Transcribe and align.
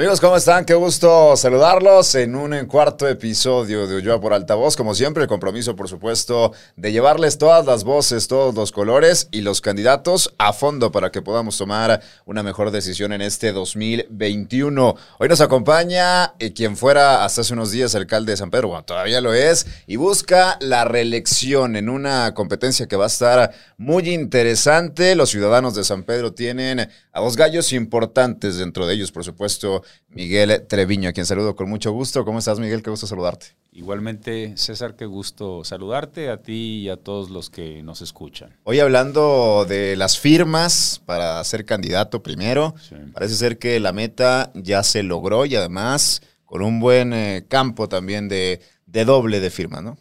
Amigos, 0.00 0.18
¿cómo 0.18 0.38
están? 0.38 0.64
Qué 0.64 0.72
gusto 0.72 1.36
saludarlos 1.36 2.14
en 2.14 2.34
un 2.34 2.64
cuarto 2.64 3.06
episodio 3.06 3.86
de 3.86 3.96
Ulloa 3.96 4.18
por 4.18 4.32
Altavoz. 4.32 4.74
Como 4.74 4.94
siempre, 4.94 5.24
el 5.24 5.28
compromiso, 5.28 5.76
por 5.76 5.90
supuesto, 5.90 6.54
de 6.74 6.90
llevarles 6.90 7.36
todas 7.36 7.66
las 7.66 7.84
voces, 7.84 8.26
todos 8.26 8.54
los 8.54 8.72
colores 8.72 9.28
y 9.30 9.42
los 9.42 9.60
candidatos 9.60 10.32
a 10.38 10.54
fondo 10.54 10.90
para 10.90 11.10
que 11.10 11.20
podamos 11.20 11.58
tomar 11.58 12.00
una 12.24 12.42
mejor 12.42 12.70
decisión 12.70 13.12
en 13.12 13.20
este 13.20 13.52
2021. 13.52 14.96
Hoy 15.18 15.28
nos 15.28 15.42
acompaña 15.42 16.32
eh, 16.38 16.54
quien 16.54 16.78
fuera 16.78 17.22
hasta 17.22 17.42
hace 17.42 17.52
unos 17.52 17.70
días 17.70 17.94
alcalde 17.94 18.32
de 18.32 18.38
San 18.38 18.50
Pedro, 18.50 18.68
bueno, 18.68 18.84
todavía 18.84 19.20
lo 19.20 19.34
es, 19.34 19.66
y 19.86 19.96
busca 19.96 20.56
la 20.62 20.86
reelección 20.86 21.76
en 21.76 21.90
una 21.90 22.32
competencia 22.32 22.88
que 22.88 22.96
va 22.96 23.04
a 23.04 23.08
estar 23.08 23.52
muy 23.76 24.08
interesante. 24.08 25.14
Los 25.14 25.28
ciudadanos 25.28 25.74
de 25.74 25.84
San 25.84 26.04
Pedro 26.04 26.32
tienen 26.32 26.88
a 27.12 27.20
dos 27.20 27.36
gallos 27.36 27.74
importantes, 27.74 28.56
dentro 28.56 28.86
de 28.86 28.94
ellos, 28.94 29.12
por 29.12 29.24
supuesto, 29.24 29.82
Miguel 30.08 30.66
Treviño, 30.66 31.08
a 31.08 31.12
quien 31.12 31.26
saludo 31.26 31.54
con 31.54 31.68
mucho 31.68 31.92
gusto. 31.92 32.24
¿Cómo 32.24 32.40
estás, 32.40 32.58
Miguel? 32.58 32.82
Qué 32.82 32.90
gusto 32.90 33.06
saludarte. 33.06 33.54
Igualmente, 33.72 34.56
César, 34.56 34.96
qué 34.96 35.06
gusto 35.06 35.64
saludarte 35.64 36.28
a 36.28 36.42
ti 36.42 36.80
y 36.82 36.88
a 36.88 36.96
todos 36.96 37.30
los 37.30 37.50
que 37.50 37.82
nos 37.82 38.02
escuchan. 38.02 38.56
Hoy 38.64 38.80
hablando 38.80 39.64
de 39.68 39.96
las 39.96 40.18
firmas 40.18 41.00
para 41.06 41.42
ser 41.44 41.64
candidato 41.64 42.22
primero, 42.22 42.74
parece 43.12 43.34
ser 43.36 43.58
que 43.58 43.78
la 43.78 43.92
meta 43.92 44.50
ya 44.54 44.82
se 44.82 45.02
logró 45.02 45.46
y 45.46 45.54
además 45.54 46.22
con 46.44 46.62
un 46.62 46.80
buen 46.80 47.12
eh, 47.12 47.44
campo 47.48 47.88
también 47.88 48.28
de, 48.28 48.60
de 48.86 49.04
doble 49.04 49.38
de 49.38 49.50
firma, 49.50 49.80
¿no? 49.80 49.96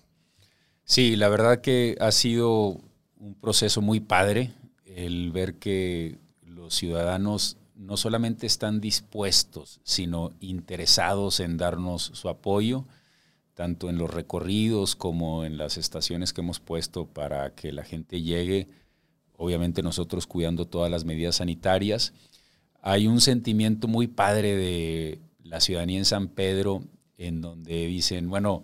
Sí, 0.84 1.16
la 1.16 1.30
verdad 1.30 1.62
que 1.62 1.96
ha 2.00 2.12
sido 2.12 2.82
un 3.20 3.36
proceso 3.40 3.82
muy 3.82 4.00
padre 4.00 4.52
el 4.86 5.32
ver 5.32 5.60
que 5.60 6.18
los 6.44 6.74
ciudadanos 6.74 7.58
no 7.80 7.96
solamente 7.96 8.46
están 8.46 8.82
dispuestos, 8.82 9.80
sino 9.84 10.34
interesados 10.42 11.40
en 11.40 11.56
darnos 11.58 12.12
su 12.14 12.28
apoyo, 12.28 12.86
tanto 13.54 13.90
en 13.90 13.98
los 13.98 14.14
recorridos 14.14 14.98
como 14.98 15.46
en 15.46 15.58
las 15.58 15.78
estaciones 15.78 16.34
que 16.34 16.42
hemos 16.42 16.60
puesto 16.60 17.08
para 17.08 17.56
que 17.56 17.72
la 17.72 17.86
gente 17.86 18.22
llegue, 18.22 18.68
obviamente 19.38 19.82
nosotros 19.82 20.28
cuidando 20.28 20.68
todas 20.68 20.92
las 20.92 21.06
medidas 21.06 21.38
sanitarias. 21.38 22.14
Hay 22.82 23.08
un 23.08 23.22
sentimiento 23.22 23.88
muy 23.88 24.08
padre 24.08 24.58
de 24.58 25.22
la 25.42 25.62
ciudadanía 25.62 26.00
en 26.00 26.06
San 26.06 26.28
Pedro, 26.28 26.84
en 27.18 27.40
donde 27.40 27.88
dicen, 27.88 28.30
bueno, 28.30 28.64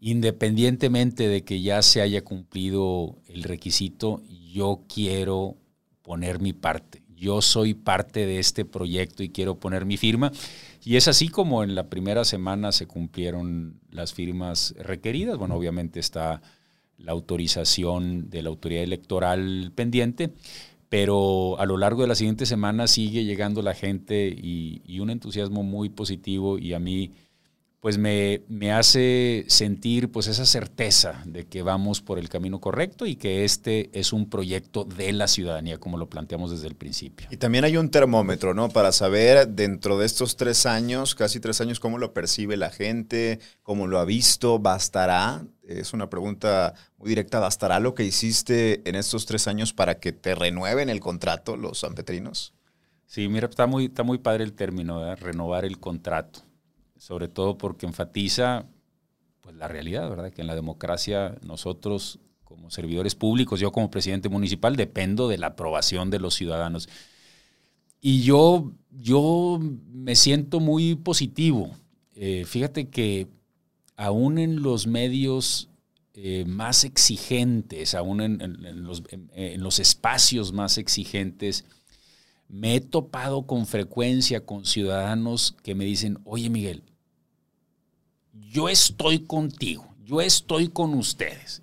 independientemente 0.00 1.28
de 1.28 1.44
que 1.44 1.60
ya 1.60 1.82
se 1.82 2.00
haya 2.00 2.24
cumplido 2.24 3.18
el 3.26 3.42
requisito, 3.42 4.22
yo 4.50 4.84
quiero 4.88 5.56
poner 6.00 6.40
mi 6.40 6.54
parte 6.54 7.05
yo 7.16 7.42
soy 7.42 7.74
parte 7.74 8.26
de 8.26 8.38
este 8.38 8.64
proyecto 8.64 9.22
y 9.22 9.30
quiero 9.30 9.58
poner 9.58 9.86
mi 9.86 9.96
firma. 9.96 10.30
Y 10.84 10.96
es 10.96 11.08
así 11.08 11.28
como 11.28 11.64
en 11.64 11.74
la 11.74 11.88
primera 11.88 12.24
semana 12.24 12.72
se 12.72 12.86
cumplieron 12.86 13.80
las 13.90 14.12
firmas 14.12 14.74
requeridas. 14.78 15.38
Bueno, 15.38 15.56
obviamente 15.56 15.98
está 15.98 16.42
la 16.98 17.12
autorización 17.12 18.30
de 18.30 18.42
la 18.42 18.50
autoridad 18.50 18.84
electoral 18.84 19.72
pendiente, 19.74 20.32
pero 20.88 21.58
a 21.58 21.66
lo 21.66 21.76
largo 21.76 22.02
de 22.02 22.08
la 22.08 22.14
siguiente 22.14 22.46
semana 22.46 22.86
sigue 22.86 23.24
llegando 23.24 23.62
la 23.62 23.74
gente 23.74 24.28
y, 24.28 24.82
y 24.86 25.00
un 25.00 25.10
entusiasmo 25.10 25.62
muy 25.62 25.88
positivo 25.88 26.58
y 26.58 26.74
a 26.74 26.78
mí 26.78 27.12
pues 27.80 27.98
me, 27.98 28.42
me, 28.48 28.72
hace 28.72 29.44
sentir 29.48 30.10
pues 30.10 30.26
esa 30.28 30.46
certeza 30.46 31.22
de 31.26 31.46
que 31.46 31.62
vamos 31.62 32.00
por 32.00 32.18
el 32.18 32.28
camino 32.28 32.58
correcto 32.58 33.06
y 33.06 33.16
que 33.16 33.44
este 33.44 33.90
es 33.92 34.12
un 34.12 34.30
proyecto 34.30 34.84
de 34.84 35.12
la 35.12 35.28
ciudadanía, 35.28 35.78
como 35.78 35.98
lo 35.98 36.08
planteamos 36.08 36.50
desde 36.50 36.68
el 36.68 36.74
principio. 36.74 37.28
Y 37.30 37.36
también 37.36 37.64
hay 37.64 37.76
un 37.76 37.90
termómetro, 37.90 38.54
¿no? 38.54 38.70
Para 38.70 38.92
saber 38.92 39.48
dentro 39.48 39.98
de 39.98 40.06
estos 40.06 40.36
tres 40.36 40.64
años, 40.64 41.14
casi 41.14 41.38
tres 41.38 41.60
años, 41.60 41.78
cómo 41.78 41.98
lo 41.98 42.14
percibe 42.14 42.56
la 42.56 42.70
gente, 42.70 43.40
cómo 43.62 43.86
lo 43.86 43.98
ha 43.98 44.04
visto, 44.04 44.58
¿bastará? 44.58 45.44
Es 45.62 45.92
una 45.92 46.08
pregunta 46.08 46.74
muy 46.96 47.10
directa, 47.10 47.40
¿bastará 47.40 47.78
lo 47.78 47.94
que 47.94 48.04
hiciste 48.04 48.88
en 48.88 48.94
estos 48.94 49.26
tres 49.26 49.48
años 49.48 49.74
para 49.74 50.00
que 50.00 50.12
te 50.12 50.34
renueven 50.34 50.88
el 50.88 51.00
contrato 51.00 51.56
los 51.56 51.80
sanpetrinos? 51.80 52.54
Sí, 53.04 53.28
mira, 53.28 53.48
está 53.48 53.66
muy, 53.66 53.84
está 53.84 54.02
muy 54.02 54.18
padre 54.18 54.44
el 54.44 54.54
término, 54.54 55.00
¿verdad? 55.00 55.18
renovar 55.20 55.64
el 55.64 55.78
contrato 55.78 56.45
sobre 57.06 57.28
todo 57.28 57.56
porque 57.56 57.86
enfatiza 57.86 58.66
pues, 59.40 59.54
la 59.54 59.68
realidad, 59.68 60.10
¿verdad? 60.10 60.32
Que 60.32 60.40
en 60.40 60.48
la 60.48 60.56
democracia 60.56 61.38
nosotros 61.40 62.18
como 62.42 62.68
servidores 62.68 63.14
públicos, 63.14 63.60
yo 63.60 63.70
como 63.70 63.92
presidente 63.92 64.28
municipal, 64.28 64.74
dependo 64.74 65.28
de 65.28 65.38
la 65.38 65.48
aprobación 65.48 66.10
de 66.10 66.18
los 66.18 66.34
ciudadanos. 66.34 66.88
Y 68.00 68.22
yo, 68.22 68.72
yo 68.90 69.60
me 69.60 70.16
siento 70.16 70.58
muy 70.58 70.96
positivo. 70.96 71.70
Eh, 72.16 72.44
fíjate 72.44 72.88
que 72.88 73.28
aún 73.94 74.38
en 74.38 74.62
los 74.62 74.88
medios 74.88 75.68
eh, 76.14 76.44
más 76.44 76.82
exigentes, 76.82 77.94
aún 77.94 78.20
en, 78.20 78.82
los, 78.82 79.04
en, 79.10 79.62
los, 79.62 79.78
espacios 79.78 80.52
más 80.52 80.76
exigentes, 80.76 81.64
me 82.48 82.74
he 82.74 82.80
topado 82.80 83.46
con 83.46 83.64
frecuencia 83.64 84.44
con 84.44 84.64
ciudadanos 84.64 85.54
que 85.62 85.76
me 85.76 85.84
dicen, 85.84 86.18
oye 86.24 86.50
Miguel, 86.50 86.82
yo 88.40 88.68
estoy 88.68 89.20
contigo, 89.20 89.94
yo 90.04 90.20
estoy 90.20 90.68
con 90.68 90.94
ustedes. 90.94 91.62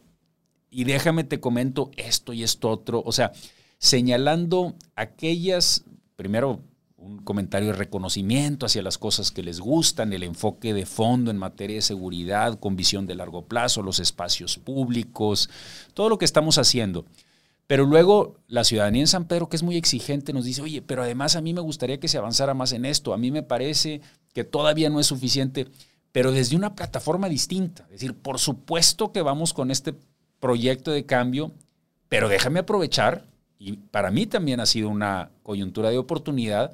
Y 0.69 0.85
déjame 0.85 1.23
te 1.23 1.39
comento 1.39 1.91
esto 1.97 2.33
y 2.33 2.43
esto 2.43 2.69
otro. 2.69 3.03
O 3.05 3.11
sea, 3.11 3.31
señalando 3.77 4.75
aquellas, 4.95 5.83
primero 6.15 6.61
un 7.03 7.19
comentario 7.19 7.69
de 7.69 7.77
reconocimiento 7.77 8.65
hacia 8.65 8.81
las 8.81 8.97
cosas 8.97 9.31
que 9.31 9.43
les 9.43 9.59
gustan, 9.59 10.13
el 10.13 10.23
enfoque 10.23 10.73
de 10.73 10.85
fondo 10.85 11.31
en 11.31 11.37
materia 11.37 11.75
de 11.75 11.81
seguridad, 11.81 12.57
con 12.59 12.75
visión 12.75 13.05
de 13.05 13.15
largo 13.15 13.45
plazo, 13.45 13.81
los 13.81 13.99
espacios 13.99 14.57
públicos, 14.57 15.49
todo 15.93 16.09
lo 16.09 16.17
que 16.17 16.25
estamos 16.25 16.57
haciendo. 16.57 17.05
Pero 17.67 17.85
luego 17.85 18.39
la 18.47 18.63
ciudadanía 18.63 19.01
en 19.01 19.07
San 19.07 19.25
Pedro, 19.25 19.49
que 19.49 19.55
es 19.57 19.63
muy 19.63 19.77
exigente, 19.77 20.33
nos 20.33 20.45
dice, 20.45 20.61
oye, 20.61 20.81
pero 20.81 21.03
además 21.03 21.35
a 21.35 21.41
mí 21.41 21.53
me 21.53 21.61
gustaría 21.61 21.99
que 21.99 22.07
se 22.07 22.17
avanzara 22.17 22.53
más 22.53 22.71
en 22.71 22.85
esto, 22.85 23.13
a 23.13 23.17
mí 23.17 23.31
me 23.31 23.43
parece 23.43 24.01
que 24.33 24.43
todavía 24.43 24.89
no 24.89 24.99
es 24.99 25.07
suficiente, 25.07 25.67
pero 26.13 26.31
desde 26.31 26.55
una 26.55 26.75
plataforma 26.75 27.27
distinta. 27.27 27.83
Es 27.87 27.99
decir, 27.99 28.13
por 28.13 28.39
supuesto 28.39 29.11
que 29.11 29.21
vamos 29.21 29.53
con 29.53 29.69
este 29.69 29.93
proyecto 30.39 30.91
de 30.91 31.05
cambio, 31.05 31.51
pero 32.07 32.29
déjame 32.29 32.59
aprovechar, 32.59 33.25
y 33.59 33.73
para 33.73 34.09
mí 34.09 34.25
también 34.25 34.61
ha 34.61 34.65
sido 34.65 34.87
una 34.87 35.31
coyuntura 35.43 35.89
de 35.89 35.97
oportunidad, 35.97 36.73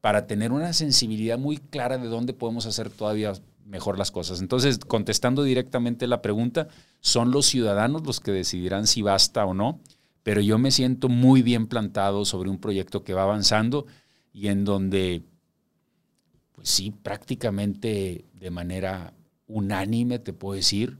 para 0.00 0.26
tener 0.26 0.50
una 0.50 0.72
sensibilidad 0.72 1.38
muy 1.38 1.58
clara 1.58 1.98
de 1.98 2.08
dónde 2.08 2.32
podemos 2.32 2.66
hacer 2.66 2.90
todavía 2.90 3.34
mejor 3.64 3.98
las 3.98 4.10
cosas. 4.10 4.40
Entonces, 4.40 4.78
contestando 4.78 5.44
directamente 5.44 6.08
la 6.08 6.20
pregunta, 6.20 6.66
son 7.00 7.30
los 7.30 7.46
ciudadanos 7.46 8.04
los 8.04 8.18
que 8.18 8.32
decidirán 8.32 8.88
si 8.88 9.02
basta 9.02 9.44
o 9.44 9.54
no 9.54 9.80
pero 10.28 10.42
yo 10.42 10.58
me 10.58 10.70
siento 10.70 11.08
muy 11.08 11.40
bien 11.40 11.68
plantado 11.68 12.26
sobre 12.26 12.50
un 12.50 12.58
proyecto 12.58 13.02
que 13.02 13.14
va 13.14 13.22
avanzando 13.22 13.86
y 14.30 14.48
en 14.48 14.66
donde, 14.66 15.22
pues 16.58 16.70
sí, 16.70 16.90
prácticamente 16.90 18.24
de 18.34 18.50
manera 18.50 19.14
unánime, 19.46 20.18
te 20.18 20.32
puedo 20.32 20.56
decir, 20.56 20.98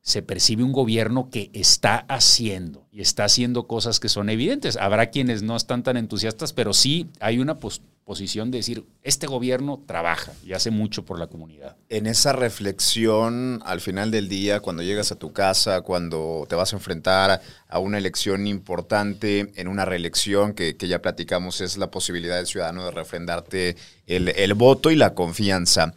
se 0.00 0.22
percibe 0.22 0.64
un 0.64 0.72
gobierno 0.72 1.30
que 1.30 1.52
está 1.52 1.98
haciendo 2.08 2.88
y 2.90 3.00
está 3.00 3.22
haciendo 3.22 3.68
cosas 3.68 4.00
que 4.00 4.08
son 4.08 4.28
evidentes. 4.28 4.76
Habrá 4.76 5.10
quienes 5.10 5.44
no 5.44 5.54
están 5.54 5.84
tan 5.84 5.96
entusiastas, 5.96 6.52
pero 6.52 6.72
sí 6.72 7.10
hay 7.20 7.38
una 7.38 7.60
posición 8.08 8.50
de 8.50 8.56
decir, 8.56 8.86
este 9.02 9.26
gobierno 9.26 9.84
trabaja 9.86 10.32
y 10.42 10.54
hace 10.54 10.70
mucho 10.70 11.04
por 11.04 11.18
la 11.18 11.26
comunidad. 11.26 11.76
En 11.90 12.06
esa 12.06 12.32
reflexión, 12.32 13.60
al 13.66 13.82
final 13.82 14.10
del 14.10 14.30
día, 14.30 14.60
cuando 14.60 14.82
llegas 14.82 15.12
a 15.12 15.16
tu 15.16 15.34
casa, 15.34 15.82
cuando 15.82 16.46
te 16.48 16.56
vas 16.56 16.72
a 16.72 16.76
enfrentar 16.76 17.42
a 17.68 17.78
una 17.78 17.98
elección 17.98 18.46
importante, 18.46 19.52
en 19.56 19.68
una 19.68 19.84
reelección 19.84 20.54
que, 20.54 20.74
ya 20.78 21.02
platicamos, 21.02 21.60
es 21.60 21.76
la 21.76 21.90
posibilidad 21.90 22.36
del 22.36 22.46
ciudadano 22.46 22.86
de 22.86 22.92
refrendarte 22.92 23.76
el, 24.06 24.28
el 24.28 24.54
voto 24.54 24.90
y 24.90 24.96
la 24.96 25.12
confianza. 25.12 25.92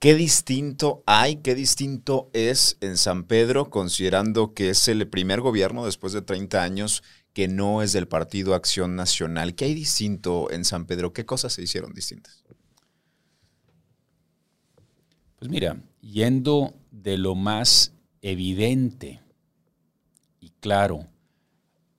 ¿Qué 0.00 0.16
distinto 0.16 1.04
hay, 1.06 1.36
qué 1.36 1.54
distinto 1.54 2.30
es 2.32 2.78
en 2.80 2.96
San 2.96 3.22
Pedro, 3.22 3.70
considerando 3.70 4.54
que 4.54 4.70
es 4.70 4.88
el 4.88 5.06
primer 5.06 5.40
gobierno 5.40 5.86
después 5.86 6.12
de 6.12 6.22
30 6.22 6.62
años 6.64 7.04
que 7.32 7.48
no 7.48 7.82
es 7.82 7.92
del 7.92 8.08
Partido 8.08 8.54
Acción 8.54 8.96
Nacional? 8.96 9.54
¿Qué 9.54 9.66
hay 9.66 9.74
distinto 9.74 10.50
en 10.50 10.64
San 10.64 10.86
Pedro? 10.86 11.12
¿Qué 11.12 11.24
cosas 11.24 11.52
se 11.52 11.62
hicieron 11.62 11.92
distintas? 11.92 12.44
Pues 15.38 15.50
mira, 15.50 15.80
yendo 16.00 16.74
de 16.90 17.16
lo 17.16 17.34
más 17.34 17.94
evidente 18.22 19.20
y 20.40 20.50
claro 20.60 21.06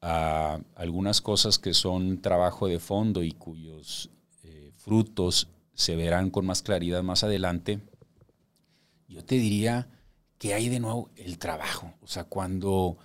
a 0.01 0.59
algunas 0.75 1.21
cosas 1.21 1.57
que 1.57 1.73
son 1.73 2.21
trabajo 2.21 2.67
de 2.67 2.79
fondo 2.79 3.23
y 3.23 3.31
cuyos 3.31 4.09
eh, 4.43 4.71
frutos 4.75 5.47
se 5.73 5.95
verán 5.95 6.29
con 6.29 6.45
más 6.45 6.61
claridad 6.61 7.03
más 7.03 7.23
adelante, 7.23 7.79
yo 9.07 9.23
te 9.23 9.35
diría 9.35 9.87
que 10.37 10.53
hay 10.53 10.69
de 10.69 10.79
nuevo 10.79 11.09
el 11.15 11.37
trabajo. 11.37 11.93
O 12.01 12.07
sea, 12.07 12.25
cuando 12.25 12.97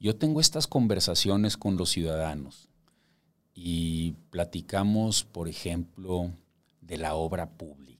yo 0.00 0.16
tengo 0.16 0.40
estas 0.40 0.66
conversaciones 0.66 1.56
con 1.56 1.76
los 1.76 1.90
ciudadanos 1.90 2.68
y 3.54 4.12
platicamos, 4.30 5.24
por 5.24 5.48
ejemplo, 5.48 6.30
de 6.80 6.98
la 6.98 7.14
obra 7.14 7.50
pública. 7.50 7.98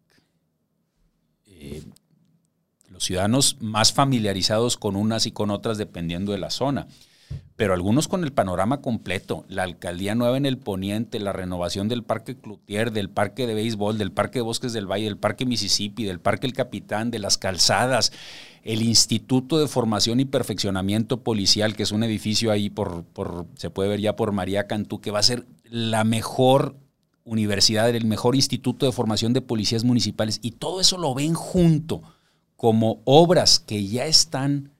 eh, 1.46 1.82
los 2.88 3.04
ciudadanos 3.04 3.58
más 3.60 3.92
familiarizados 3.92 4.76
con 4.78 4.96
unas 4.96 5.26
y 5.26 5.32
con 5.32 5.50
otras 5.50 5.76
dependiendo 5.76 6.32
de 6.32 6.38
la 6.38 6.50
zona 6.50 6.88
pero 7.58 7.74
algunos 7.74 8.06
con 8.06 8.22
el 8.22 8.32
panorama 8.32 8.80
completo. 8.80 9.44
La 9.48 9.64
alcaldía 9.64 10.14
nueva 10.14 10.36
en 10.36 10.46
el 10.46 10.58
poniente, 10.58 11.18
la 11.18 11.32
renovación 11.32 11.88
del 11.88 12.04
Parque 12.04 12.36
Cloutier, 12.36 12.92
del 12.92 13.10
Parque 13.10 13.48
de 13.48 13.54
Béisbol, 13.54 13.98
del 13.98 14.12
Parque 14.12 14.38
de 14.38 14.44
Bosques 14.44 14.72
del 14.72 14.86
Valle, 14.86 15.06
del 15.06 15.16
Parque 15.16 15.44
Mississippi, 15.44 16.04
del 16.04 16.20
Parque 16.20 16.46
El 16.46 16.52
Capitán, 16.52 17.10
de 17.10 17.18
las 17.18 17.36
calzadas, 17.36 18.12
el 18.62 18.82
Instituto 18.82 19.58
de 19.58 19.66
Formación 19.66 20.20
y 20.20 20.24
Perfeccionamiento 20.24 21.24
Policial, 21.24 21.74
que 21.74 21.82
es 21.82 21.90
un 21.90 22.04
edificio 22.04 22.52
ahí 22.52 22.70
por, 22.70 23.02
por 23.02 23.46
se 23.56 23.70
puede 23.70 23.88
ver 23.88 24.00
ya 24.00 24.14
por 24.14 24.30
María 24.30 24.68
Cantú, 24.68 25.00
que 25.00 25.10
va 25.10 25.18
a 25.18 25.24
ser 25.24 25.44
la 25.64 26.04
mejor 26.04 26.76
universidad, 27.24 27.90
el 27.90 28.04
mejor 28.04 28.36
instituto 28.36 28.86
de 28.86 28.92
formación 28.92 29.32
de 29.32 29.42
policías 29.42 29.82
municipales. 29.82 30.38
Y 30.42 30.52
todo 30.52 30.80
eso 30.80 30.96
lo 30.96 31.12
ven 31.12 31.34
junto 31.34 32.04
como 32.54 33.00
obras 33.04 33.58
que 33.58 33.84
ya 33.84 34.06
están 34.06 34.70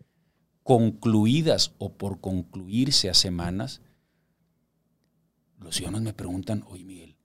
concluidas 0.69 1.73
o 1.79 1.94
por 1.94 2.20
concluirse 2.20 3.09
a 3.09 3.15
semanas, 3.15 3.81
los 5.59 5.75
ciudadanos 5.76 6.03
me 6.03 6.12
preguntan, 6.12 6.62
oye 6.69 6.85
Miguel, 6.85 7.17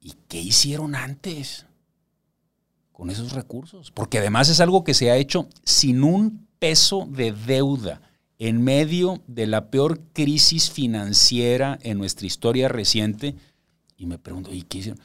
¿y 0.00 0.14
qué 0.26 0.40
hicieron 0.40 0.96
antes 0.96 1.66
con 2.90 3.08
esos 3.08 3.34
recursos? 3.34 3.92
Porque 3.92 4.18
además 4.18 4.48
es 4.48 4.58
algo 4.58 4.82
que 4.82 4.94
se 4.94 5.12
ha 5.12 5.16
hecho 5.16 5.48
sin 5.62 6.02
un 6.02 6.48
peso 6.58 7.06
de 7.08 7.30
deuda 7.30 8.02
en 8.40 8.60
medio 8.60 9.22
de 9.28 9.46
la 9.46 9.70
peor 9.70 10.00
crisis 10.12 10.68
financiera 10.68 11.78
en 11.82 11.98
nuestra 11.98 12.26
historia 12.26 12.68
reciente. 12.68 13.36
Y 13.96 14.06
me 14.06 14.18
pregunto, 14.18 14.52
¿y 14.52 14.62
qué 14.62 14.78
hicieron? 14.78 15.00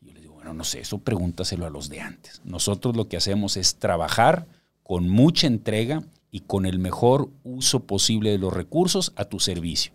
yo 0.00 0.12
les 0.12 0.22
digo, 0.22 0.34
bueno, 0.34 0.52
no 0.52 0.64
sé, 0.64 0.80
eso 0.80 0.98
pregúntaselo 0.98 1.64
a 1.64 1.70
los 1.70 1.90
de 1.90 2.00
antes. 2.00 2.40
Nosotros 2.42 2.96
lo 2.96 3.06
que 3.06 3.16
hacemos 3.16 3.56
es 3.56 3.76
trabajar 3.76 4.48
con 4.82 5.08
mucha 5.08 5.46
entrega 5.46 6.02
y 6.30 6.40
con 6.40 6.66
el 6.66 6.78
mejor 6.78 7.30
uso 7.42 7.86
posible 7.86 8.30
de 8.30 8.38
los 8.38 8.52
recursos 8.52 9.12
a 9.16 9.24
tu 9.24 9.40
servicio. 9.40 9.92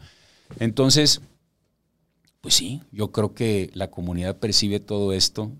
Entonces, 0.59 1.21
pues 2.41 2.55
sí, 2.55 2.81
yo 2.91 3.11
creo 3.11 3.33
que 3.33 3.69
la 3.73 3.89
comunidad 3.89 4.37
percibe 4.37 4.79
todo 4.79 5.13
esto 5.13 5.51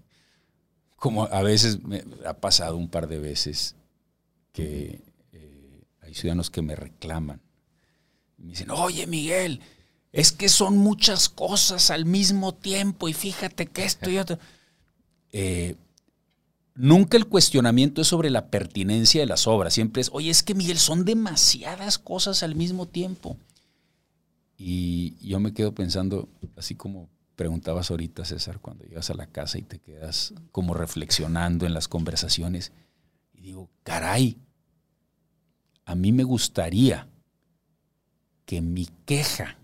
como 1.06 1.26
a 1.26 1.44
veces 1.44 1.84
me 1.84 2.04
ha 2.26 2.34
pasado 2.34 2.78
un 2.78 2.90
par 2.90 3.08
de 3.08 3.20
veces 3.20 3.76
que 4.54 5.04
eh, 5.34 5.84
hay 6.02 6.14
ciudadanos 6.14 6.50
que 6.50 6.62
me 6.62 6.76
reclaman. 6.76 7.42
Me 8.38 8.52
dicen, 8.52 8.72
oye 8.72 9.06
Miguel, 9.06 9.62
es 10.12 10.32
que 10.32 10.50
son 10.50 10.78
muchas 10.78 11.30
cosas 11.30 11.92
al 11.92 12.06
mismo 12.06 12.56
tiempo 12.56 13.08
y 13.08 13.14
fíjate 13.14 13.68
que 13.68 13.86
esto 13.86 14.10
y 14.10 14.18
otro. 14.18 14.40
Eh, 15.32 15.76
Nunca 16.76 17.16
el 17.16 17.28
cuestionamiento 17.28 18.02
es 18.02 18.08
sobre 18.08 18.30
la 18.30 18.48
pertinencia 18.50 19.22
de 19.22 19.28
las 19.28 19.48
obras, 19.48 19.74
siempre 19.74 20.02
es, 20.02 20.10
oye, 20.12 20.30
es 20.30 20.44
que 20.44 20.54
Miguel, 20.54 20.78
son 20.78 21.06
demasiadas 21.06 21.98
cosas 21.98 22.44
al 22.44 22.56
mismo 22.56 22.86
tiempo. 22.86 23.38
Y 24.58 25.16
yo 25.26 25.40
me 25.40 25.54
quedo 25.54 25.74
pensando, 25.74 26.28
así 26.58 26.76
como 26.76 27.08
preguntabas 27.38 27.92
ahorita, 27.92 28.26
César, 28.26 28.60
cuando 28.60 28.84
llegas 28.84 29.10
a 29.10 29.14
la 29.14 29.28
casa 29.28 29.58
y 29.58 29.62
te 29.62 29.80
quedas 29.80 30.34
como 30.52 30.74
reflexionando 30.74 31.66
en 31.66 31.74
las 31.74 31.88
conversaciones, 31.88 32.74
y 33.34 33.42
digo, 33.42 33.70
caray, 33.84 34.38
a 35.86 35.96
mí 35.96 36.12
me 36.12 36.24
gustaría 36.24 37.08
que 38.46 38.62
mi 38.62 38.90
queja 39.06 39.58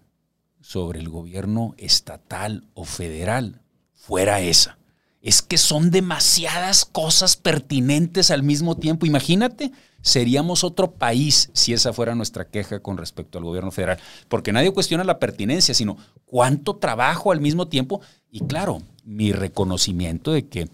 sobre 0.61 0.99
el 0.99 1.09
gobierno 1.09 1.73
estatal 1.77 2.69
o 2.73 2.85
federal 2.85 3.61
fuera 3.93 4.39
esa 4.39 4.77
es 5.21 5.41
que 5.41 5.57
son 5.57 5.91
demasiadas 5.91 6.83
cosas 6.85 7.37
pertinentes 7.37 8.31
al 8.31 8.41
mismo 8.41 8.75
tiempo. 8.75 9.05
Imagínate, 9.05 9.71
seríamos 10.01 10.63
otro 10.63 10.91
país 10.91 11.51
si 11.53 11.73
esa 11.73 11.93
fuera 11.93 12.15
nuestra 12.15 12.45
queja 12.45 12.79
con 12.79 12.97
respecto 12.97 13.37
al 13.37 13.43
gobierno 13.43 13.71
federal, 13.71 13.99
porque 14.27 14.51
nadie 14.51 14.71
cuestiona 14.71 15.03
la 15.03 15.19
pertinencia, 15.19 15.75
sino 15.75 15.97
cuánto 16.25 16.77
trabajo 16.77 17.31
al 17.31 17.39
mismo 17.39 17.67
tiempo. 17.67 18.01
Y 18.31 18.41
claro, 18.41 18.81
mi 19.03 19.31
reconocimiento 19.31 20.31
de 20.31 20.47
que 20.47 20.69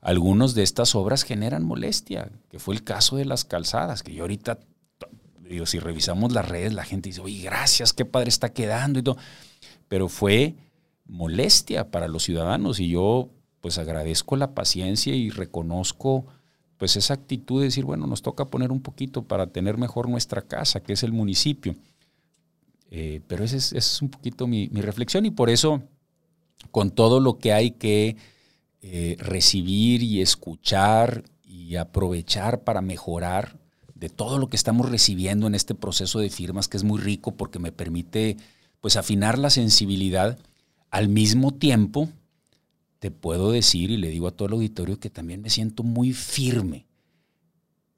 algunos 0.00 0.54
de 0.54 0.64
estas 0.64 0.94
obras 0.96 1.22
generan 1.22 1.64
molestia, 1.64 2.30
que 2.50 2.58
fue 2.58 2.74
el 2.74 2.82
caso 2.82 3.16
de 3.16 3.24
las 3.24 3.44
calzadas, 3.44 4.02
que 4.02 4.12
yo 4.12 4.24
ahorita, 4.24 4.58
digo, 5.40 5.66
si 5.66 5.78
revisamos 5.78 6.32
las 6.32 6.48
redes, 6.48 6.74
la 6.74 6.84
gente 6.84 7.10
dice, 7.10 7.20
oye, 7.20 7.42
gracias, 7.42 7.92
qué 7.92 8.04
padre 8.04 8.28
está 8.28 8.52
quedando 8.52 8.98
y 8.98 9.02
todo, 9.02 9.16
pero 9.88 10.08
fue 10.08 10.56
molestia 11.06 11.90
para 11.90 12.08
los 12.08 12.24
ciudadanos 12.24 12.80
y 12.80 12.88
yo 12.88 13.30
pues 13.64 13.78
agradezco 13.78 14.36
la 14.36 14.54
paciencia 14.54 15.14
y 15.14 15.30
reconozco 15.30 16.26
pues 16.76 16.96
esa 16.96 17.14
actitud 17.14 17.60
de 17.60 17.68
decir, 17.68 17.86
bueno, 17.86 18.06
nos 18.06 18.20
toca 18.20 18.50
poner 18.50 18.70
un 18.70 18.82
poquito 18.82 19.22
para 19.22 19.46
tener 19.46 19.78
mejor 19.78 20.06
nuestra 20.06 20.42
casa, 20.42 20.80
que 20.80 20.92
es 20.92 21.02
el 21.02 21.12
municipio. 21.12 21.74
Eh, 22.90 23.22
pero 23.26 23.42
esa 23.42 23.56
es, 23.56 24.02
un 24.02 24.10
poquito 24.10 24.46
mi, 24.46 24.68
reflexión 24.68 25.24
y 25.24 25.30
por 25.30 25.48
eso, 25.48 25.82
con 26.72 26.90
todo 26.90 27.20
lo 27.20 27.38
que 27.38 27.54
hay 27.54 27.70
que 27.70 28.18
eh, 28.82 29.16
recibir 29.18 30.02
y 30.02 30.20
escuchar 30.20 31.24
y 31.42 31.76
aprovechar 31.76 32.64
para 32.64 32.82
mejorar 32.82 33.56
de 33.94 34.10
todo 34.10 34.38
lo 34.38 34.50
que 34.50 34.56
estamos 34.56 34.90
recibiendo 34.90 35.46
en 35.46 35.54
este 35.54 35.74
proceso 35.74 36.18
de 36.18 36.28
firmas, 36.28 36.68
que 36.68 36.76
es 36.76 36.84
muy 36.84 37.00
rico 37.00 37.34
porque 37.34 37.58
me 37.58 37.72
permite 37.72 38.36
pues 38.82 38.96
afinar 38.96 39.38
la 39.38 39.48
sensibilidad 39.48 40.38
al 40.90 41.08
mismo 41.08 41.54
tiempo 41.54 42.10
te 43.04 43.10
puedo 43.10 43.52
decir 43.52 43.90
y 43.90 43.98
le 43.98 44.08
digo 44.08 44.28
a 44.28 44.30
todo 44.30 44.48
el 44.48 44.54
auditorio 44.54 44.98
que 44.98 45.10
también 45.10 45.42
me 45.42 45.50
siento 45.50 45.82
muy 45.82 46.14
firme 46.14 46.86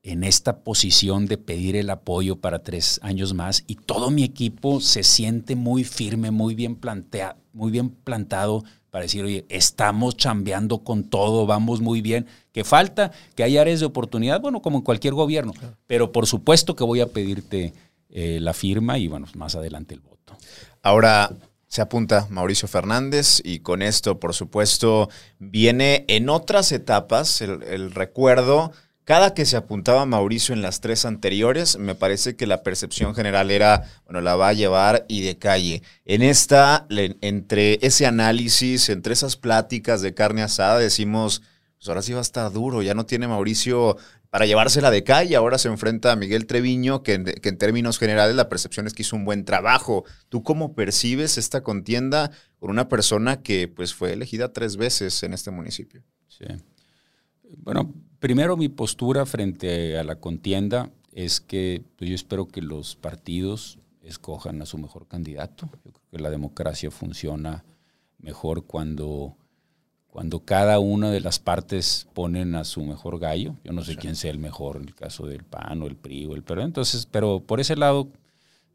en 0.03 0.25
esta 0.25 0.64
posición 0.64 1.26
de 1.26 1.38
pedir 1.38 1.76
el 1.76 1.91
apoyo 1.91 2.41
para 2.41 2.64
tres 2.64 2.99
años 3.05 3.32
más 3.32 3.62
y 3.69 3.76
todo 3.76 4.11
mi 4.11 4.25
equipo 4.25 4.81
se 4.81 5.05
siente 5.05 5.55
muy 5.55 5.85
firme, 5.85 6.32
muy 6.32 6.56
bien, 6.56 6.75
plantea, 6.75 7.37
muy 7.53 7.70
bien 7.70 7.91
plantado 7.91 8.64
para 8.91 9.05
decir, 9.05 9.23
oye, 9.23 9.47
estamos 9.49 10.17
chambeando 10.17 10.79
con 10.79 11.05
todo, 11.05 11.47
vamos 11.47 11.81
muy 11.81 12.00
bien. 12.00 12.26
Que 12.50 12.64
falta 12.64 13.12
que 13.37 13.44
haya 13.44 13.61
áreas 13.61 13.79
de 13.79 13.87
oportunidad, 13.87 14.41
bueno, 14.41 14.61
como 14.61 14.79
en 14.79 14.82
cualquier 14.82 15.14
gobierno, 15.14 15.53
pero 15.87 16.11
por 16.11 16.26
supuesto 16.26 16.75
que 16.75 16.82
voy 16.82 16.99
a 16.99 17.06
pedirte 17.06 17.75
eh, 18.08 18.41
la 18.41 18.55
firma 18.55 18.99
y 18.99 19.06
bueno, 19.06 19.29
más 19.37 19.55
adelante 19.55 19.94
el 19.94 20.00
voto. 20.00 20.37
Ahora, 20.82 21.31
se 21.76 21.82
apunta 21.82 22.26
Mauricio 22.31 22.69
Fernández 22.69 23.43
y 23.44 23.58
con 23.58 23.82
esto, 23.82 24.19
por 24.19 24.32
supuesto, 24.32 25.10
viene 25.39 26.06
en 26.08 26.31
otras 26.31 26.72
etapas 26.72 27.43
el, 27.43 27.91
recuerdo. 27.91 28.72
Cada 29.05 29.34
que 29.34 29.44
se 29.44 29.58
apuntaba 29.58 30.06
Mauricio 30.06 30.55
en 30.55 30.62
las 30.62 30.81
tres 30.81 31.05
anteriores, 31.05 31.77
me 31.77 31.94
parece 31.94 32.34
que 32.34 32.46
la 32.46 32.62
percepción 32.62 33.15
general 33.15 33.51
era, 33.51 33.84
bueno, 34.06 34.22
la 34.22 34.36
va 34.36 34.48
a 34.48 34.53
llevar 34.55 35.05
y 35.06 35.20
de 35.20 35.36
calle. 35.36 35.82
En 36.06 36.22
esta, 36.22 36.86
entre 36.89 37.79
ese 37.82 38.06
análisis, 38.06 38.89
entre 38.89 39.12
esas 39.12 39.36
pláticas 39.36 40.01
de 40.01 40.15
carne 40.15 40.41
asada, 40.41 40.79
decimos, 40.79 41.43
pues 41.77 41.89
ahora 41.89 42.01
sí 42.01 42.15
va 42.15 42.20
a 42.20 42.22
estar 42.22 42.51
duro, 42.53 42.81
ya 42.81 42.94
no 42.94 43.05
tiene 43.05 43.29
Mauricio 43.29 43.98
para 44.31 44.47
llevársela 44.47 44.91
de 44.91 45.05
calle. 45.05 45.37
Ahora 45.37 45.59
se 45.59 45.69
enfrenta 45.69 46.13
a 46.13 46.17
Miguel 46.17 46.47
Treviño, 46.47 47.03
que 47.03 47.15
en, 47.15 47.59
términos 47.59 47.99
generales 47.99 48.37
la 48.37 48.49
percepción 48.49 48.87
es 48.87 48.93
que 48.93 49.03
hizo 49.03 49.17
un 49.17 49.25
buen 49.25 49.45
trabajo. 49.45 50.05
¿Tú 50.29 50.43
cómo 50.43 50.75
percibes 50.75 51.39
esta 51.39 51.63
contienda 51.63 52.31
por 52.59 52.71
una 52.71 52.89
persona 52.89 53.43
que 53.43 53.69
pues, 53.69 53.95
fue 53.95 54.13
elegida 54.13 54.53
tres 54.53 54.77
veces 54.77 55.23
en 55.23 55.33
este 55.33 55.51
municipio? 55.51 56.03
Sí. 56.29 56.45
Bueno, 57.59 57.95
primero 58.19 58.56
mi 58.56 58.69
postura 58.69 59.27
frente 59.27 59.99
a 59.99 60.05
la 60.05 60.17
contienda 60.17 60.91
es 61.13 61.41
que 61.41 61.83
pues, 61.97 62.11
yo 62.11 62.15
espero 62.15 62.49
que 62.49 62.61
los 62.61 62.97
partidos 62.97 63.79
escojan 64.03 64.61
a 64.63 64.67
su 64.67 64.79
mejor 64.79 65.06
candidato. 65.06 65.69
Yo 65.85 65.93
creo 65.93 66.09
que 66.11 66.19
la 66.19 66.31
democracia 66.31 66.91
funciona 66.91 67.65
mejor 68.19 68.67
cuando 68.67 69.37
cuando 70.17 70.41
cada 70.41 70.79
una 70.79 71.11
de 71.11 71.20
las 71.20 71.39
partes 71.39 72.08
ponen 72.15 72.55
a 72.55 72.65
su 72.65 72.82
mejor 72.82 73.19
gallo. 73.19 73.55
Yo 73.65 73.73
no 73.75 73.85
sé 73.85 73.96
quién 73.96 74.17
sea 74.17 74.31
el 74.31 74.39
mejor 74.39 74.77
en 74.77 74.85
el 74.85 74.94
caso 74.94 75.27
del 75.27 75.44
PAN 75.44 75.82
o 75.82 75.87
el 75.87 75.94
PRI 75.94 76.25
o 76.25 76.35
el 76.35 76.43
PERO. 76.43 76.63
Entonces, 76.63 77.05
pero 77.05 77.41
por 77.41 77.61
ese 77.61 77.77
lado, 77.77 78.08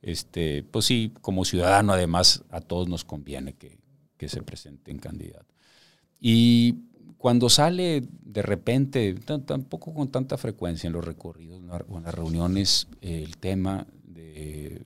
este, 0.03 0.61
pues 0.61 0.85
sí, 0.85 1.11
como 1.21 1.43
ciudadano 1.43 1.93
además 1.93 2.43
a 2.51 2.61
todos 2.61 2.87
nos 2.87 3.03
conviene 3.03 3.53
que, 3.53 3.79
se 4.27 4.43
presenten 4.43 4.99
candidatos. 4.99 5.47
Y 6.19 6.75
cuando 7.17 7.49
sale 7.49 8.03
de 8.21 8.43
repente, 8.43 9.15
tampoco 9.43 9.95
con 9.95 10.09
tanta 10.09 10.37
frecuencia 10.37 10.85
en 10.85 10.93
los 10.93 11.03
recorridos 11.03 11.59
o 11.89 11.97
en 11.97 12.03
las 12.03 12.13
reuniones, 12.13 12.87
el 13.01 13.37
tema 13.37 13.87
de 14.03 14.85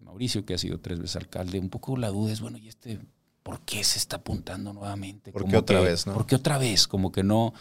Mauricio, 0.00 0.44
que 0.44 0.54
ha 0.54 0.58
sido 0.58 0.80
tres 0.80 0.98
veces 0.98 1.14
alcalde, 1.14 1.60
un 1.60 1.70
poco 1.70 1.96
la 1.96 2.08
duda 2.08 2.32
es, 2.32 2.40
bueno, 2.40 2.58
¿y 2.58 2.66
este 2.66 2.98
¿por 3.44 3.60
qué 3.60 3.84
se 3.84 3.98
está 3.98 4.16
apuntando 4.16 4.72
nuevamente? 4.72 5.30
¿Por 5.30 5.46
qué 5.46 5.56
otra 5.56 5.80
vez? 5.80 6.04
¿Por 6.04 6.26
qué 6.26 6.34
otra 6.34 6.58
vez? 6.58 6.88
Como 6.88 7.12
que 7.12 7.22
no, 7.22 7.54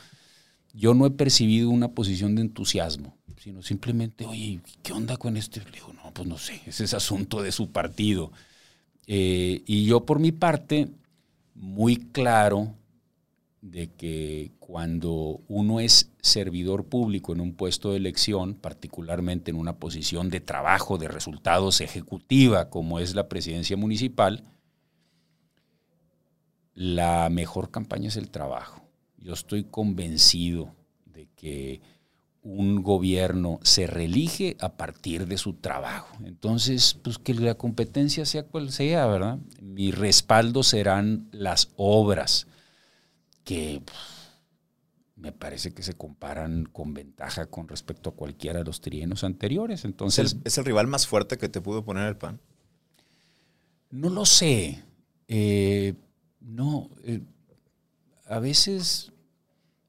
yo 0.73 0.95
no 0.95 1.05
he 1.05 1.11
percibido 1.11 1.69
una 1.69 1.89
posición 1.89 2.33
de 2.33 2.41
entusiasmo, 2.41 3.15
sino 3.37 3.61
simplemente, 3.61 4.25
oye, 4.25 4.61
¿qué 4.81 4.93
onda 4.93 5.17
con? 5.17 5.35
Le 5.35 5.41
digo, 5.41 5.93
no, 5.93 6.11
pues 6.13 6.27
no 6.27 6.39
sé, 6.39 6.61
ese 6.65 6.85
es 6.85 6.95
asunto 6.95 7.43
de 7.43 7.51
su 7.51 7.71
partido. 7.71 8.31
Eh, 9.05 9.61
y 9.67 9.85
yo 9.85 10.05
por 10.05 10.19
mi 10.19 10.31
parte, 10.31 10.89
muy 11.53 11.97
claro, 11.97 12.73
de 13.61 13.91
que 13.91 14.51
cuando 14.59 15.41
uno 15.47 15.79
es 15.81 16.11
servidor 16.21 16.85
público 16.85 17.33
en 17.33 17.41
un 17.41 17.53
puesto 17.53 17.91
de 17.91 17.97
elección, 17.97 18.55
particularmente 18.55 19.51
en 19.51 19.57
una 19.57 19.77
posición 19.77 20.29
de 20.29 20.39
trabajo, 20.39 20.97
de 20.97 21.09
resultados 21.09 21.81
ejecutiva, 21.81 22.69
como 22.69 22.99
es 22.99 23.15
la 23.15 23.27
presidencia 23.27 23.75
municipal, 23.77 24.43
la 26.73 27.29
mejor 27.29 27.71
campaña 27.71 28.07
es 28.07 28.17
el 28.17 28.29
trabajo. 28.29 28.81
Yo 29.17 29.33
estoy 29.33 29.63
convencido 29.63 30.75
de 31.05 31.27
que 31.35 31.81
un 32.43 32.83
gobierno 32.83 33.59
se 33.63 33.87
reelige 33.87 34.57
a 34.59 34.75
partir 34.75 35.27
de 35.27 35.37
su 35.37 35.53
trabajo. 35.53 36.17
Entonces, 36.25 36.99
pues 37.01 37.17
que 37.17 37.33
la 37.33 37.55
competencia 37.55 38.25
sea 38.25 38.43
cual 38.43 38.71
sea, 38.71 39.05
¿verdad? 39.05 39.39
Mi 39.61 39.91
respaldo 39.91 40.61
serán 40.61 41.29
las 41.31 41.69
obras 41.77 42.47
que 43.45 43.81
me 45.15 45.31
parece 45.31 45.73
que 45.73 45.83
se 45.83 45.93
comparan 45.93 46.65
con 46.65 46.93
ventaja 46.93 47.45
con 47.45 47.69
respecto 47.69 48.09
a 48.09 48.13
cualquiera 48.13 48.59
de 48.59 48.65
los 48.65 48.81
trienios 48.81 49.23
anteriores. 49.23 49.85
Entonces, 49.85 50.35
¿Es 50.43 50.57
el, 50.57 50.65
rival 50.65 50.87
más 50.87 51.07
fuerte 51.07 51.37
que 51.37 51.47
te 51.47 51.61
pudo 51.61 51.85
poner 51.85 52.09
el 52.09 52.17
PAN? 52.17 52.41
No 53.89 54.09
lo 54.09 54.25
sé. 54.25 54.83
Eh, 55.29 55.93
no, 56.43 56.89
eh, 57.03 57.21
a 58.25 58.39
veces 58.39 59.11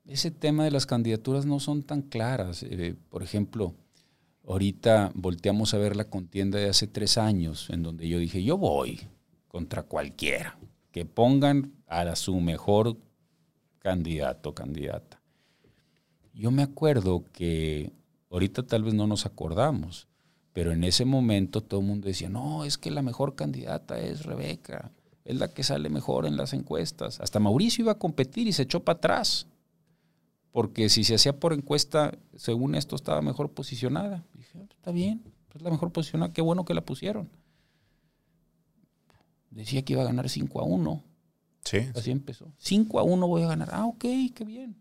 ese 0.06 0.30
tema 0.30 0.64
de 0.64 0.70
las 0.70 0.86
candidaturas 0.86 1.46
no 1.46 1.60
son 1.60 1.82
tan 1.82 2.02
claras. 2.02 2.62
Eh, 2.62 2.94
por 3.10 3.22
ejemplo, 3.22 3.74
ahorita 4.46 5.12
volteamos 5.14 5.74
a 5.74 5.78
ver 5.78 5.96
la 5.96 6.04
contienda 6.04 6.58
de 6.58 6.68
hace 6.68 6.86
tres 6.86 7.18
años, 7.18 7.68
en 7.70 7.82
donde 7.82 8.08
yo 8.08 8.18
dije, 8.18 8.42
yo 8.42 8.58
voy 8.58 9.00
contra 9.48 9.82
cualquiera, 9.84 10.58
que 10.90 11.04
pongan 11.04 11.72
a 11.86 12.16
su 12.16 12.38
mejor 12.40 12.96
candidato 13.78 14.50
o 14.50 14.54
candidata. 14.54 15.20
Yo 16.32 16.50
me 16.50 16.62
acuerdo 16.62 17.24
que 17.32 17.92
ahorita 18.30 18.64
tal 18.64 18.82
vez 18.82 18.94
no 18.94 19.06
nos 19.06 19.26
acordamos, 19.26 20.08
pero 20.52 20.72
en 20.72 20.84
ese 20.84 21.04
momento 21.04 21.60
todo 21.62 21.80
el 21.80 21.86
mundo 21.86 22.08
decía, 22.08 22.28
no, 22.28 22.64
es 22.64 22.78
que 22.78 22.90
la 22.90 23.02
mejor 23.02 23.36
candidata 23.36 23.98
es 24.00 24.24
Rebeca, 24.24 24.90
es 25.24 25.36
la 25.36 25.48
que 25.48 25.62
sale 25.62 25.88
mejor 25.88 26.26
en 26.26 26.36
las 26.36 26.52
encuestas. 26.52 27.20
Hasta 27.20 27.40
Mauricio 27.40 27.82
iba 27.82 27.92
a 27.92 27.98
competir 27.98 28.46
y 28.46 28.52
se 28.52 28.62
echó 28.62 28.84
para 28.84 28.98
atrás, 28.98 29.46
porque 30.52 30.88
si 30.88 31.04
se 31.04 31.14
hacía 31.14 31.38
por 31.38 31.52
encuesta, 31.52 32.16
según 32.36 32.74
esto 32.74 32.96
estaba 32.96 33.22
mejor 33.22 33.52
posicionada. 33.52 34.24
dije, 34.34 34.58
ah, 34.60 34.66
está 34.70 34.90
bien, 34.92 35.22
es 35.54 35.62
la 35.62 35.70
mejor 35.70 35.92
posicionada, 35.92 36.32
qué 36.32 36.42
bueno 36.42 36.64
que 36.64 36.74
la 36.74 36.84
pusieron. 36.84 37.30
Decía 39.50 39.84
que 39.84 39.92
iba 39.92 40.02
a 40.02 40.06
ganar 40.06 40.28
5 40.28 40.60
a 40.60 40.64
1 40.64 41.04
Así 41.94 42.10
empezó. 42.10 42.52
5 42.58 42.98
a 42.98 43.02
1 43.02 43.26
voy 43.26 43.42
a 43.42 43.48
ganar. 43.48 43.70
Ah, 43.72 43.86
ok, 43.86 44.04
qué 44.34 44.44
bien. 44.44 44.76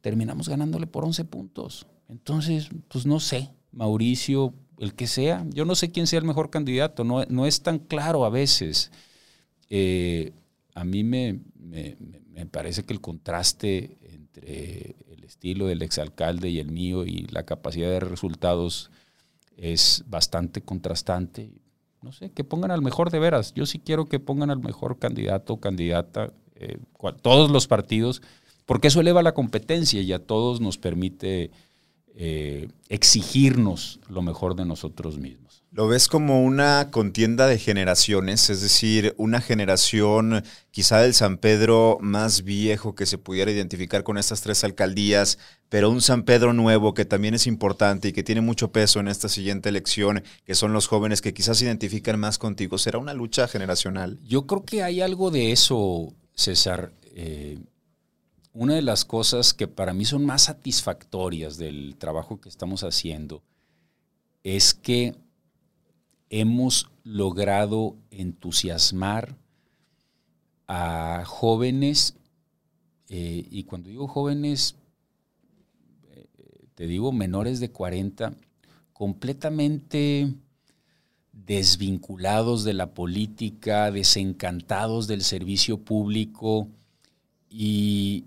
Terminamos 0.00 0.48
ganándole 0.48 0.86
por 0.86 1.04
11 1.04 1.24
puntos. 1.24 1.86
Entonces, 2.08 2.68
pues 2.88 3.06
no 3.06 3.20
sé, 3.20 3.50
Mauricio, 3.72 4.54
el 4.80 4.94
que 4.94 5.06
sea, 5.06 5.46
yo 5.50 5.64
no 5.64 5.76
sé 5.76 5.92
quién 5.92 6.06
sea 6.06 6.18
el 6.18 6.24
mejor 6.24 6.50
candidato, 6.50 7.04
no, 7.04 7.24
no 7.26 7.46
es 7.46 7.62
tan 7.62 7.78
claro 7.78 8.24
a 8.24 8.30
veces. 8.30 8.90
Eh, 9.68 10.32
a 10.74 10.84
mí 10.84 11.04
me, 11.04 11.40
me, 11.54 12.46
parece 12.46 12.84
que 12.84 12.92
el 12.92 13.00
contraste 13.00 13.98
entre 14.02 14.96
el 15.12 15.22
estilo 15.22 15.66
del 15.66 15.82
exalcalde 15.82 16.48
y 16.48 16.58
el 16.58 16.72
mío 16.72 17.04
y 17.04 17.26
la 17.26 17.44
capacidad 17.44 17.90
de 17.90 18.00
resultados 18.00 18.90
es 19.56 20.02
bastante 20.08 20.62
contrastante 20.62 21.52
no 22.02 22.12
sé, 22.12 22.30
que 22.30 22.44
pongan 22.44 22.70
al 22.70 22.82
mejor 22.82 23.10
de 23.10 23.18
veras. 23.18 23.52
Yo 23.54 23.66
sí 23.66 23.78
quiero 23.78 24.06
que 24.06 24.18
pongan 24.18 24.50
al 24.50 24.60
mejor 24.60 24.98
candidato 24.98 25.54
o 25.54 25.60
candidata, 25.60 26.32
eh, 26.54 26.78
todos 27.22 27.50
los 27.50 27.66
partidos, 27.66 28.22
porque 28.66 28.88
eso 28.88 29.00
eleva 29.00 29.22
la 29.22 29.34
competencia 29.34 30.00
y 30.00 30.12
a 30.12 30.24
todos 30.24 30.60
nos 30.60 30.78
permite 30.78 31.50
eh, 32.16 32.68
exigirnos 32.88 34.00
lo 34.08 34.22
mejor 34.22 34.54
de 34.56 34.64
nosotros 34.64 35.18
mismos. 35.18 35.50
¿Lo 35.72 35.86
ves 35.86 36.08
como 36.08 36.42
una 36.42 36.90
contienda 36.90 37.46
de 37.46 37.56
generaciones? 37.56 38.50
Es 38.50 38.60
decir, 38.60 39.14
una 39.18 39.40
generación 39.40 40.42
quizá 40.72 40.98
del 40.98 41.14
San 41.14 41.38
Pedro 41.38 41.98
más 42.00 42.42
viejo 42.42 42.96
que 42.96 43.06
se 43.06 43.18
pudiera 43.18 43.52
identificar 43.52 44.02
con 44.02 44.18
estas 44.18 44.40
tres 44.40 44.64
alcaldías, 44.64 45.38
pero 45.68 45.88
un 45.88 46.02
San 46.02 46.24
Pedro 46.24 46.52
nuevo 46.52 46.92
que 46.92 47.04
también 47.04 47.34
es 47.34 47.46
importante 47.46 48.08
y 48.08 48.12
que 48.12 48.24
tiene 48.24 48.40
mucho 48.40 48.72
peso 48.72 48.98
en 48.98 49.06
esta 49.06 49.28
siguiente 49.28 49.68
elección, 49.68 50.24
que 50.44 50.56
son 50.56 50.72
los 50.72 50.88
jóvenes 50.88 51.22
que 51.22 51.32
quizás 51.32 51.58
se 51.58 51.66
identifican 51.66 52.18
más 52.18 52.38
contigo. 52.38 52.76
¿Será 52.76 52.98
una 52.98 53.14
lucha 53.14 53.46
generacional? 53.46 54.18
Yo 54.24 54.48
creo 54.48 54.64
que 54.64 54.82
hay 54.82 55.00
algo 55.00 55.30
de 55.30 55.52
eso, 55.52 56.12
César. 56.34 56.92
Eh, 57.14 57.60
una 58.52 58.74
de 58.74 58.82
las 58.82 59.04
cosas 59.04 59.54
que 59.54 59.68
para 59.68 59.94
mí 59.94 60.04
son 60.04 60.26
más 60.26 60.42
satisfactorias 60.42 61.56
del 61.56 61.96
trabajo 61.96 62.40
que 62.40 62.48
estamos 62.48 62.82
haciendo 62.82 63.42
es 64.42 64.74
que 64.74 65.14
hemos 66.30 66.90
logrado 67.04 67.96
entusiasmar 68.10 69.36
a 70.66 71.24
jóvenes, 71.26 72.14
eh, 73.08 73.46
y 73.50 73.64
cuando 73.64 73.90
digo 73.90 74.06
jóvenes, 74.06 74.76
eh, 76.12 76.26
te 76.74 76.86
digo 76.86 77.12
menores 77.12 77.58
de 77.60 77.70
40, 77.70 78.34
completamente 78.92 80.32
desvinculados 81.32 82.64
de 82.64 82.74
la 82.74 82.94
política, 82.94 83.90
desencantados 83.90 85.08
del 85.08 85.22
servicio 85.22 85.78
público 85.78 86.68
y, 87.48 88.26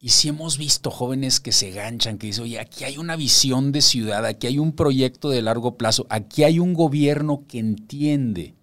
y 0.00 0.10
si 0.10 0.28
hemos 0.28 0.58
visto 0.58 0.90
jóvenes 0.90 1.40
que 1.40 1.50
se 1.50 1.70
ganchan, 1.70 2.18
que 2.18 2.28
dicen, 2.28 2.44
oye, 2.44 2.60
aquí 2.60 2.84
hay 2.84 2.98
una 2.98 3.16
visión 3.16 3.72
de 3.72 3.82
ciudad, 3.82 4.24
aquí 4.24 4.46
hay 4.46 4.58
un 4.58 4.72
proyecto 4.72 5.28
de 5.30 5.42
largo 5.42 5.76
plazo, 5.76 6.06
aquí 6.08 6.44
hay 6.44 6.60
un 6.60 6.72
gobierno 6.72 7.44
que 7.48 7.58
entiende 7.58 8.54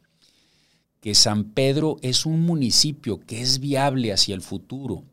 que 1.01 1.13
San 1.13 1.43
Pedro 1.43 1.97
es 2.01 2.25
un 2.25 2.41
municipio 2.41 3.19
que 3.19 3.41
es 3.41 3.59
viable 3.59 4.13
hacia 4.13 4.33
el 4.33 4.41
futuro 4.41 5.03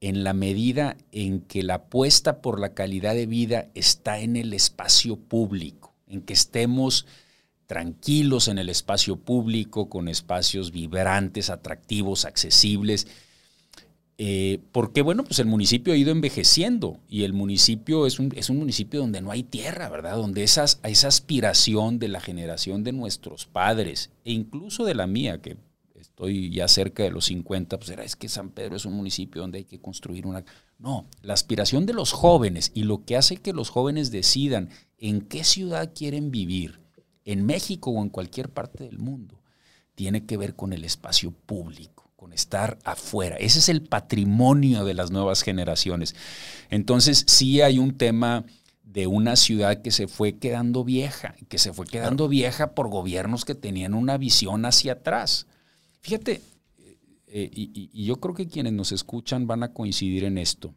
en 0.00 0.22
la 0.22 0.34
medida 0.34 0.98
en 1.12 1.40
que 1.40 1.62
la 1.62 1.76
apuesta 1.76 2.42
por 2.42 2.60
la 2.60 2.74
calidad 2.74 3.14
de 3.14 3.26
vida 3.26 3.68
está 3.74 4.18
en 4.18 4.36
el 4.36 4.52
espacio 4.52 5.16
público, 5.16 5.94
en 6.06 6.20
que 6.20 6.34
estemos 6.34 7.06
tranquilos 7.66 8.48
en 8.48 8.58
el 8.58 8.68
espacio 8.68 9.16
público, 9.16 9.88
con 9.88 10.08
espacios 10.08 10.72
vibrantes, 10.72 11.48
atractivos, 11.48 12.26
accesibles 12.26 13.06
eh, 14.16 14.60
porque, 14.70 15.02
bueno, 15.02 15.24
pues 15.24 15.40
el 15.40 15.46
municipio 15.46 15.92
ha 15.92 15.96
ido 15.96 16.12
envejeciendo 16.12 17.00
y 17.08 17.24
el 17.24 17.32
municipio 17.32 18.06
es 18.06 18.20
un, 18.20 18.32
es 18.36 18.48
un 18.48 18.58
municipio 18.58 19.00
donde 19.00 19.20
no 19.20 19.32
hay 19.32 19.42
tierra, 19.42 19.88
¿verdad? 19.88 20.16
Donde 20.16 20.44
esa 20.44 20.62
aspiración 20.62 21.98
de 21.98 22.08
la 22.08 22.20
generación 22.20 22.84
de 22.84 22.92
nuestros 22.92 23.46
padres 23.46 24.10
e 24.24 24.32
incluso 24.32 24.84
de 24.84 24.94
la 24.94 25.08
mía, 25.08 25.42
que 25.42 25.56
estoy 25.98 26.50
ya 26.50 26.68
cerca 26.68 27.02
de 27.02 27.10
los 27.10 27.24
50, 27.24 27.76
pues 27.76 27.90
era, 27.90 28.04
es 28.04 28.14
que 28.14 28.28
San 28.28 28.50
Pedro 28.50 28.76
es 28.76 28.84
un 28.84 28.92
municipio 28.92 29.42
donde 29.42 29.58
hay 29.58 29.64
que 29.64 29.80
construir 29.80 30.26
una... 30.26 30.44
No, 30.78 31.06
la 31.22 31.34
aspiración 31.34 31.86
de 31.86 31.94
los 31.94 32.12
jóvenes 32.12 32.70
y 32.74 32.84
lo 32.84 33.04
que 33.04 33.16
hace 33.16 33.38
que 33.38 33.52
los 33.52 33.70
jóvenes 33.70 34.12
decidan 34.12 34.70
en 34.98 35.22
qué 35.22 35.42
ciudad 35.42 35.92
quieren 35.92 36.30
vivir, 36.30 36.80
en 37.24 37.44
México 37.46 37.90
o 37.90 38.02
en 38.02 38.10
cualquier 38.10 38.50
parte 38.50 38.84
del 38.84 38.98
mundo, 38.98 39.40
tiene 39.94 40.26
que 40.26 40.36
ver 40.36 40.54
con 40.54 40.72
el 40.72 40.84
espacio 40.84 41.32
público 41.32 41.93
con 42.24 42.32
estar 42.32 42.78
afuera. 42.84 43.36
Ese 43.36 43.58
es 43.58 43.68
el 43.68 43.82
patrimonio 43.82 44.86
de 44.86 44.94
las 44.94 45.10
nuevas 45.10 45.42
generaciones. 45.42 46.14
Entonces, 46.70 47.22
sí 47.28 47.60
hay 47.60 47.78
un 47.78 47.98
tema 47.98 48.46
de 48.82 49.06
una 49.06 49.36
ciudad 49.36 49.82
que 49.82 49.90
se 49.90 50.08
fue 50.08 50.38
quedando 50.38 50.84
vieja, 50.84 51.34
que 51.50 51.58
se 51.58 51.74
fue 51.74 51.84
quedando 51.84 52.26
vieja 52.26 52.74
por 52.74 52.88
gobiernos 52.88 53.44
que 53.44 53.54
tenían 53.54 53.92
una 53.92 54.16
visión 54.16 54.64
hacia 54.64 54.92
atrás. 54.92 55.48
Fíjate, 56.00 56.40
eh, 57.26 57.50
y, 57.52 57.90
y 57.92 58.04
yo 58.06 58.16
creo 58.16 58.34
que 58.34 58.48
quienes 58.48 58.72
nos 58.72 58.90
escuchan 58.92 59.46
van 59.46 59.62
a 59.62 59.74
coincidir 59.74 60.24
en 60.24 60.38
esto. 60.38 60.74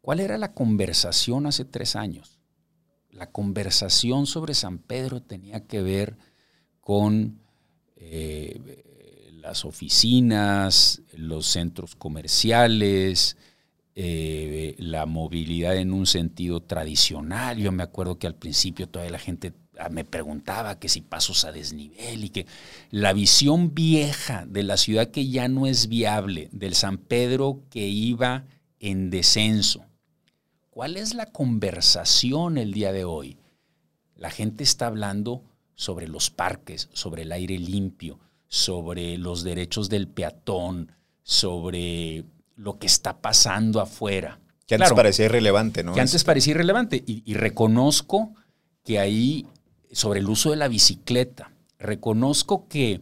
¿Cuál 0.00 0.20
era 0.20 0.38
la 0.38 0.54
conversación 0.54 1.44
hace 1.44 1.66
tres 1.66 1.96
años? 1.96 2.40
La 3.10 3.30
conversación 3.30 4.24
sobre 4.24 4.54
San 4.54 4.78
Pedro 4.78 5.20
tenía 5.20 5.66
que 5.66 5.82
ver 5.82 6.16
con 6.80 7.42
eh, 7.96 8.88
las 9.42 9.64
oficinas, 9.64 11.02
los 11.16 11.46
centros 11.46 11.96
comerciales, 11.96 13.36
eh, 13.96 14.76
la 14.78 15.04
movilidad 15.04 15.76
en 15.76 15.92
un 15.92 16.06
sentido 16.06 16.60
tradicional. 16.60 17.58
Yo 17.58 17.72
me 17.72 17.82
acuerdo 17.82 18.18
que 18.18 18.28
al 18.28 18.36
principio 18.36 18.88
toda 18.88 19.10
la 19.10 19.18
gente 19.18 19.52
ah, 19.78 19.88
me 19.88 20.04
preguntaba 20.04 20.78
que 20.78 20.88
si 20.88 21.00
pasos 21.00 21.44
a 21.44 21.50
desnivel 21.50 22.24
y 22.24 22.30
que 22.30 22.46
la 22.90 23.12
visión 23.12 23.74
vieja 23.74 24.46
de 24.46 24.62
la 24.62 24.76
ciudad 24.76 25.10
que 25.10 25.28
ya 25.28 25.48
no 25.48 25.66
es 25.66 25.88
viable, 25.88 26.48
del 26.52 26.74
San 26.74 26.96
Pedro 26.96 27.64
que 27.68 27.88
iba 27.88 28.44
en 28.78 29.10
descenso. 29.10 29.84
¿Cuál 30.70 30.96
es 30.96 31.14
la 31.14 31.26
conversación 31.26 32.58
el 32.58 32.72
día 32.72 32.92
de 32.92 33.04
hoy? 33.04 33.38
La 34.16 34.30
gente 34.30 34.62
está 34.62 34.86
hablando 34.86 35.42
sobre 35.74 36.06
los 36.06 36.30
parques, 36.30 36.88
sobre 36.92 37.22
el 37.22 37.32
aire 37.32 37.58
limpio, 37.58 38.20
sobre 38.52 39.16
los 39.16 39.44
derechos 39.44 39.88
del 39.88 40.08
peatón, 40.08 40.92
sobre 41.22 42.26
lo 42.54 42.78
que 42.78 42.86
está 42.86 43.22
pasando 43.22 43.80
afuera. 43.80 44.40
Que 44.66 44.74
antes 44.74 44.92
parecía 44.92 45.24
irrelevante, 45.24 45.82
¿no? 45.82 45.94
Que 45.94 46.02
antes 46.02 46.22
parecía 46.22 46.50
irrelevante. 46.50 47.02
Y, 47.06 47.22
y 47.24 47.32
reconozco 47.32 48.34
que 48.84 48.98
ahí, 48.98 49.46
sobre 49.90 50.20
el 50.20 50.28
uso 50.28 50.50
de 50.50 50.56
la 50.56 50.68
bicicleta, 50.68 51.54
reconozco 51.78 52.68
que 52.68 53.00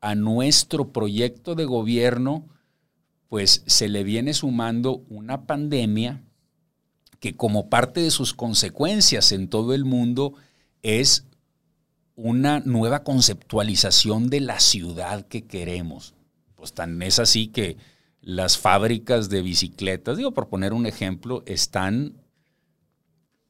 a 0.00 0.14
nuestro 0.14 0.90
proyecto 0.90 1.54
de 1.54 1.66
gobierno, 1.66 2.48
pues 3.28 3.64
se 3.66 3.90
le 3.90 4.04
viene 4.04 4.32
sumando 4.32 5.02
una 5.10 5.44
pandemia 5.44 6.22
que 7.20 7.36
como 7.36 7.68
parte 7.68 8.00
de 8.00 8.10
sus 8.10 8.32
consecuencias 8.32 9.32
en 9.32 9.48
todo 9.48 9.74
el 9.74 9.84
mundo 9.84 10.32
es 10.80 11.26
una 12.18 12.58
nueva 12.58 13.04
conceptualización 13.04 14.28
de 14.28 14.40
la 14.40 14.58
ciudad 14.58 15.28
que 15.28 15.46
queremos. 15.46 16.14
Pues 16.56 16.72
tan 16.72 17.00
es 17.00 17.20
así 17.20 17.46
que 17.46 17.76
las 18.20 18.58
fábricas 18.58 19.28
de 19.28 19.40
bicicletas, 19.40 20.16
digo 20.16 20.34
por 20.34 20.48
poner 20.48 20.72
un 20.72 20.86
ejemplo, 20.86 21.44
están 21.46 22.14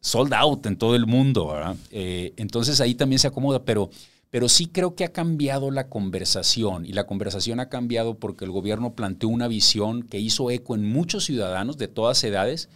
sold 0.01 0.35
out 0.35 0.67
en 0.67 0.77
todo 0.77 0.95
el 0.95 1.07
mundo. 1.07 1.57
Eh, 1.91 2.35
entonces 2.37 2.83
ahí 2.83 2.95
también 2.95 3.19
se 3.19 3.29
acomoda, 3.29 3.65
pero, 3.65 3.89
pero 4.29 4.51
sí 4.51 4.67
creo 4.67 4.95
que 4.95 5.05
ha 5.05 5.13
cambiado 5.13 5.71
la 5.71 5.89
conversación 5.89 6.85
y 6.85 6.93
la 6.93 7.07
conversación 7.07 7.61
ha 7.61 7.71
cambiado 7.71 8.19
porque 8.19 8.45
el 8.45 8.51
gobierno 8.51 8.93
planteó 8.93 9.31
una 9.31 9.49
visión 9.49 10.03
que 10.03 10.21
hizo 10.21 10.51
eco 10.51 10.75
en 10.75 10.87
muchos 10.87 11.25
ciudadanos 11.25 11.79
de 11.79 11.89
todas 11.89 12.23
edades 12.23 12.69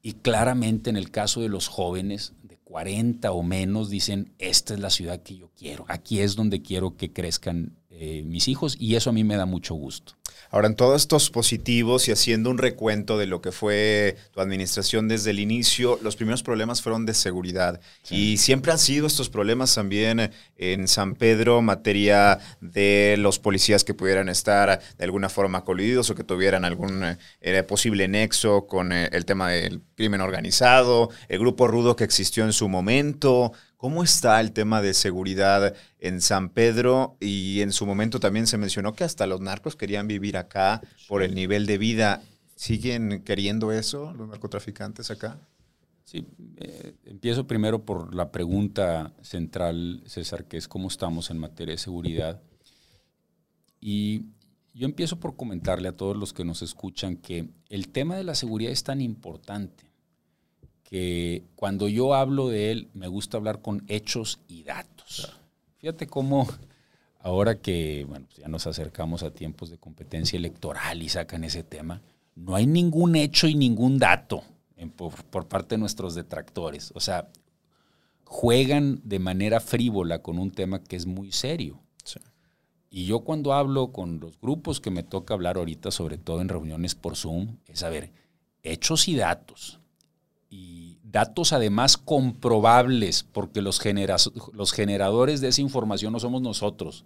y 0.00 0.14
claramente 0.14 0.88
en 0.88 0.96
el 0.96 1.10
caso 1.10 1.42
de 1.42 1.50
los 1.50 1.68
jóvenes 1.68 2.32
40 2.76 3.32
o 3.32 3.42
menos 3.42 3.88
dicen, 3.88 4.34
esta 4.38 4.74
es 4.74 4.80
la 4.80 4.90
ciudad 4.90 5.22
que 5.22 5.34
yo 5.34 5.50
quiero, 5.56 5.86
aquí 5.88 6.20
es 6.20 6.36
donde 6.36 6.60
quiero 6.60 6.94
que 6.94 7.10
crezcan 7.10 7.78
eh, 7.98 8.22
mis 8.24 8.48
hijos 8.48 8.76
y 8.78 8.94
eso 8.96 9.10
a 9.10 9.12
mí 9.12 9.24
me 9.24 9.36
da 9.36 9.46
mucho 9.46 9.74
gusto. 9.74 10.14
Ahora, 10.50 10.68
en 10.68 10.76
todos 10.76 11.02
estos 11.02 11.30
positivos 11.30 12.08
y 12.08 12.12
haciendo 12.12 12.50
un 12.50 12.58
recuento 12.58 13.18
de 13.18 13.26
lo 13.26 13.40
que 13.40 13.52
fue 13.52 14.16
tu 14.32 14.40
administración 14.40 15.08
desde 15.08 15.30
el 15.30 15.40
inicio, 15.40 15.98
los 16.02 16.16
primeros 16.16 16.42
problemas 16.42 16.82
fueron 16.82 17.04
de 17.04 17.14
seguridad. 17.14 17.80
Y 18.10 18.36
siempre 18.36 18.72
han 18.72 18.78
sido 18.78 19.06
estos 19.06 19.28
problemas 19.28 19.74
también 19.74 20.30
en 20.56 20.88
San 20.88 21.14
Pedro, 21.14 21.62
materia 21.62 22.38
de 22.60 23.16
los 23.18 23.38
policías 23.38 23.82
que 23.84 23.94
pudieran 23.94 24.28
estar 24.28 24.80
de 24.96 25.04
alguna 25.04 25.28
forma 25.28 25.64
colididos 25.64 26.10
o 26.10 26.14
que 26.14 26.24
tuvieran 26.24 26.64
algún 26.64 27.16
eh, 27.40 27.62
posible 27.64 28.08
nexo 28.08 28.66
con 28.66 28.92
eh, 28.92 29.08
el 29.12 29.24
tema 29.24 29.50
del 29.50 29.80
crimen 29.96 30.20
organizado, 30.20 31.10
el 31.28 31.38
grupo 31.38 31.66
rudo 31.66 31.96
que 31.96 32.04
existió 32.04 32.44
en 32.44 32.52
su 32.52 32.68
momento. 32.68 33.52
¿Cómo 33.76 34.02
está 34.02 34.40
el 34.40 34.52
tema 34.52 34.80
de 34.80 34.94
seguridad 34.94 35.74
en 35.98 36.22
San 36.22 36.48
Pedro? 36.48 37.16
Y 37.20 37.60
en 37.60 37.72
su 37.72 37.84
momento 37.84 38.20
también 38.20 38.46
se 38.46 38.56
mencionó 38.56 38.94
que 38.94 39.04
hasta 39.04 39.26
los 39.26 39.40
narcos 39.42 39.76
querían 39.76 40.08
vivir 40.08 40.38
acá 40.38 40.80
por 41.08 41.22
el 41.22 41.34
nivel 41.34 41.66
de 41.66 41.76
vida. 41.76 42.22
¿Siguen 42.54 43.22
queriendo 43.22 43.72
eso 43.72 44.14
los 44.14 44.28
narcotraficantes 44.28 45.10
acá? 45.10 45.38
Sí, 46.04 46.26
eh, 46.56 46.94
empiezo 47.04 47.46
primero 47.46 47.84
por 47.84 48.14
la 48.14 48.32
pregunta 48.32 49.12
central, 49.20 50.02
César, 50.06 50.44
que 50.44 50.56
es 50.56 50.68
cómo 50.68 50.88
estamos 50.88 51.30
en 51.30 51.38
materia 51.38 51.74
de 51.74 51.78
seguridad. 51.78 52.40
Y 53.78 54.22
yo 54.72 54.86
empiezo 54.86 55.20
por 55.20 55.36
comentarle 55.36 55.88
a 55.88 55.96
todos 55.96 56.16
los 56.16 56.32
que 56.32 56.44
nos 56.44 56.62
escuchan 56.62 57.16
que 57.16 57.48
el 57.68 57.88
tema 57.88 58.16
de 58.16 58.24
la 58.24 58.34
seguridad 58.34 58.72
es 58.72 58.84
tan 58.84 59.02
importante 59.02 59.85
que 60.88 61.44
cuando 61.56 61.88
yo 61.88 62.14
hablo 62.14 62.48
de 62.48 62.70
él 62.70 62.88
me 62.94 63.08
gusta 63.08 63.36
hablar 63.36 63.60
con 63.60 63.84
hechos 63.88 64.40
y 64.46 64.62
datos. 64.62 65.36
Fíjate 65.78 66.06
cómo 66.06 66.46
ahora 67.18 67.60
que 67.60 68.04
bueno, 68.08 68.26
pues 68.26 68.38
ya 68.38 68.48
nos 68.48 68.66
acercamos 68.66 69.24
a 69.24 69.32
tiempos 69.32 69.68
de 69.70 69.78
competencia 69.78 70.36
electoral 70.36 71.02
y 71.02 71.08
sacan 71.08 71.42
ese 71.42 71.64
tema, 71.64 72.02
no 72.36 72.54
hay 72.54 72.66
ningún 72.66 73.16
hecho 73.16 73.48
y 73.48 73.56
ningún 73.56 73.98
dato 73.98 74.44
por, 75.30 75.48
parte 75.48 75.74
de 75.74 75.78
nuestros 75.78 76.14
detractores. 76.14 76.92
O 76.94 77.00
sea, 77.00 77.28
juegan 78.24 79.00
de 79.02 79.18
manera 79.18 79.58
frívola 79.58 80.22
con 80.22 80.38
un 80.38 80.52
tema 80.52 80.82
que 80.82 80.96
es 80.96 81.06
muy 81.06 81.32
serio. 81.32 81.80
Y 82.88 83.06
yo 83.06 83.20
cuando 83.20 83.52
hablo 83.52 83.92
con 83.92 84.20
los 84.20 84.40
grupos 84.40 84.80
que 84.80 84.90
me 84.90 85.02
toca 85.02 85.34
hablar 85.34 85.56
ahorita, 85.56 85.90
sobre 85.90 86.16
todo 86.16 86.40
en 86.40 86.48
reuniones 86.48 86.94
por 86.94 87.16
Zoom, 87.16 87.56
es 87.66 87.82
a 87.82 87.90
ver, 87.90 88.12
hechos 88.62 89.08
y 89.08 89.16
datos 89.16 89.80
y 90.48 90.98
datos 91.02 91.52
además 91.52 91.96
comprobables, 91.96 93.24
porque 93.24 93.62
los, 93.62 93.80
los 94.52 94.72
generadores 94.72 95.40
de 95.40 95.48
esa 95.48 95.60
información 95.60 96.12
no 96.12 96.20
somos 96.20 96.42
nosotros, 96.42 97.04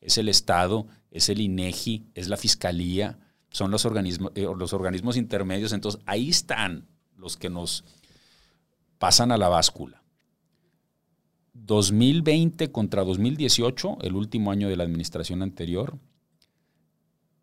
es 0.00 0.18
el 0.18 0.28
Estado, 0.28 0.86
es 1.10 1.28
el 1.28 1.40
INEGI, 1.40 2.06
es 2.14 2.28
la 2.28 2.36
Fiscalía, 2.36 3.18
son 3.50 3.70
los 3.70 3.84
organismos, 3.84 4.32
eh, 4.34 4.46
los 4.56 4.72
organismos 4.72 5.16
intermedios, 5.16 5.72
entonces 5.72 6.00
ahí 6.06 6.30
están 6.30 6.86
los 7.16 7.36
que 7.36 7.50
nos 7.50 7.84
pasan 8.98 9.32
a 9.32 9.36
la 9.36 9.48
báscula. 9.48 10.02
2020 11.52 12.72
contra 12.72 13.04
2018, 13.04 13.98
el 14.02 14.14
último 14.14 14.50
año 14.50 14.68
de 14.68 14.76
la 14.76 14.84
administración 14.84 15.42
anterior, 15.42 15.98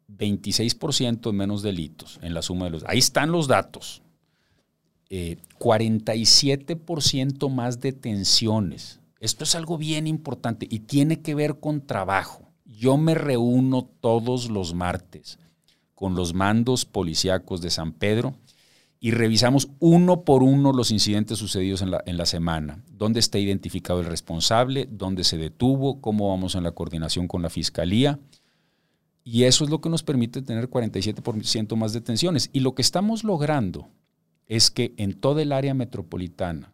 26% 0.09 1.33
menos 1.33 1.61
delitos 1.61 2.19
en 2.21 2.33
la 2.33 2.41
suma 2.41 2.65
de 2.65 2.71
los... 2.71 2.83
Ahí 2.85 2.99
están 2.99 3.31
los 3.31 3.47
datos. 3.47 4.01
47% 5.09 7.47
eh, 7.47 7.49
más 7.49 7.79
detenciones. 7.79 8.99
Esto 9.19 9.43
es 9.43 9.55
algo 9.55 9.77
bien 9.77 10.07
importante 10.07 10.67
y 10.69 10.79
tiene 10.79 11.21
que 11.21 11.35
ver 11.35 11.59
con 11.59 11.85
trabajo. 11.85 12.51
Yo 12.65 12.97
me 12.97 13.15
reúno 13.15 13.89
todos 14.01 14.49
los 14.49 14.73
martes 14.73 15.39
con 15.95 16.15
los 16.15 16.33
mandos 16.33 16.85
policíacos 16.85 17.61
de 17.61 17.71
San 17.71 17.93
Pedro 17.93 18.35
y 18.99 19.11
revisamos 19.11 19.69
uno 19.79 20.21
por 20.21 20.43
uno 20.43 20.73
los 20.73 20.91
incidentes 20.91 21.39
sucedidos 21.39 21.81
en 21.81 21.91
la, 21.91 22.03
en 22.05 22.17
la 22.17 22.25
semana. 22.25 22.83
¿Dónde 22.91 23.19
está 23.19 23.39
identificado 23.39 24.01
el 24.01 24.05
responsable? 24.05 24.87
¿Dónde 24.91 25.23
se 25.23 25.37
detuvo? 25.37 26.01
¿Cómo 26.01 26.29
vamos 26.29 26.55
en 26.55 26.63
la 26.63 26.71
coordinación 26.71 27.27
con 27.27 27.41
la 27.41 27.49
fiscalía? 27.49 28.19
Y 29.23 29.43
eso 29.43 29.63
es 29.63 29.69
lo 29.69 29.81
que 29.81 29.89
nos 29.89 30.03
permite 30.03 30.41
tener 30.41 30.69
47% 30.69 31.75
más 31.75 31.93
detenciones. 31.93 32.49
Y 32.53 32.61
lo 32.61 32.75
que 32.75 32.81
estamos 32.81 33.23
logrando 33.23 33.89
es 34.47 34.71
que 34.71 34.93
en 34.97 35.13
toda 35.13 35.41
el 35.41 35.51
área 35.51 35.73
metropolitana 35.73 36.73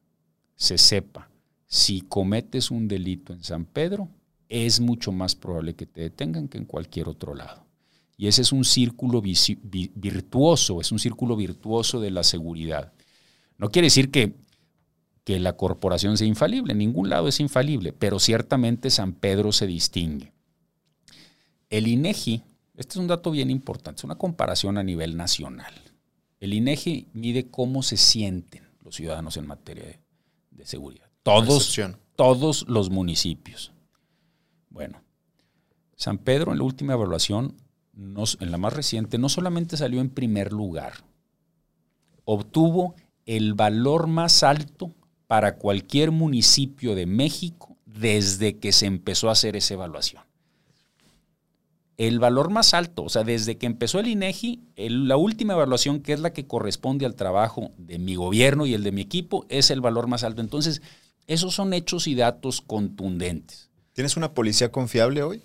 se 0.56 0.78
sepa 0.78 1.30
si 1.74 2.02
cometes 2.02 2.70
un 2.70 2.88
delito 2.88 3.34
en 3.34 3.44
San 3.44 3.66
Pedro, 3.66 4.08
es 4.48 4.80
mucho 4.80 5.12
más 5.12 5.34
probable 5.34 5.74
que 5.74 5.88
te 5.88 6.02
detengan 6.02 6.48
que 6.48 6.60
en 6.60 6.66
cualquier 6.66 7.10
otro 7.10 7.34
lado. 7.34 7.66
Y 8.16 8.28
ese 8.28 8.44
es 8.44 8.52
un 8.52 8.64
círculo 8.64 9.22
virtuoso, 9.22 10.80
es 10.80 10.92
un 10.92 11.00
círculo 11.00 11.36
virtuoso 11.36 12.00
de 12.00 12.12
la 12.12 12.24
seguridad. 12.24 12.94
No 13.58 13.70
quiere 13.70 13.88
decir 13.88 14.12
que, 14.12 14.36
que 15.24 15.40
la 15.40 15.54
corporación 15.54 16.16
sea 16.16 16.28
infalible, 16.28 16.74
en 16.74 16.78
ningún 16.78 17.10
lado 17.10 17.28
es 17.28 17.40
infalible, 17.40 17.92
pero 17.92 18.20
ciertamente 18.20 18.92
San 18.92 19.14
Pedro 19.14 19.52
se 19.52 19.66
distingue. 19.66 20.32
El 21.72 21.88
INEGI, 21.88 22.44
este 22.76 22.92
es 22.92 22.98
un 22.98 23.08
dato 23.08 23.32
bien 23.32 23.50
importante, 23.50 24.02
es 24.02 24.04
una 24.04 24.16
comparación 24.20 24.78
a 24.78 24.84
nivel 24.84 25.18
nacional. 25.18 25.74
El 26.44 26.54
INEGI 26.54 27.08
mide 27.14 27.50
cómo 27.50 27.84
se 27.84 27.96
sienten 27.96 28.68
los 28.84 28.96
ciudadanos 28.96 29.38
en 29.38 29.48
materia 29.48 29.98
de, 30.52 30.66
seguridad. 30.66 31.10
Todos, 31.24 31.80
todos 32.18 32.66
los 32.68 32.90
municipios. 32.90 33.72
Bueno, 34.70 35.02
San 35.96 36.18
Pedro 36.18 36.52
en 36.52 36.58
la 36.58 36.66
última 36.66 36.96
evaluación, 36.96 37.56
en 37.96 38.52
la 38.52 38.58
más 38.58 38.74
reciente, 38.74 39.18
no 39.18 39.30
solamente 39.30 39.78
salió 39.78 40.02
en 40.02 40.10
primer 40.10 40.52
lugar, 40.52 41.06
obtuvo 42.26 42.96
el 43.26 43.54
valor 43.54 44.08
más 44.08 44.44
alto 44.44 44.94
para 45.28 45.56
cualquier 45.56 46.12
municipio 46.12 46.94
de 46.94 47.06
México 47.06 47.78
desde 47.86 48.60
que 48.60 48.74
se 48.74 48.86
empezó 48.86 49.30
a 49.30 49.32
hacer 49.32 49.56
esa 49.56 49.76
evaluación 49.76 50.24
el 52.08 52.20
valor 52.20 52.50
más 52.50 52.74
alto, 52.74 53.04
o 53.04 53.10
sea, 53.10 53.24
desde 53.24 53.58
que 53.58 53.66
empezó 53.66 54.00
el 54.00 54.08
INEGI, 54.08 54.62
la 54.76 55.18
última 55.18 55.54
evaluación, 55.54 56.02
que 56.02 56.14
es 56.14 56.20
la 56.20 56.34
que 56.34 56.48
corresponde 56.48 57.06
al 57.06 57.16
trabajo 57.16 57.72
de 57.78 58.00
mi 58.00 58.16
gobierno 58.16 58.66
y 58.66 58.74
el 58.74 58.84
de 58.84 58.92
mi 58.92 59.02
equipo, 59.02 59.46
es 59.50 59.70
el 59.72 59.82
valor 59.82 60.08
más 60.08 60.24
alto. 60.24 60.42
Entonces, 60.42 60.82
esos 61.28 61.54
son 61.54 61.74
hechos 61.74 62.08
y 62.08 62.16
datos 62.16 62.62
contundentes. 62.62 63.70
¿Tienes 63.94 64.18
una 64.18 64.34
policía 64.34 64.72
confiable 64.72 65.24
hoy? 65.24 65.44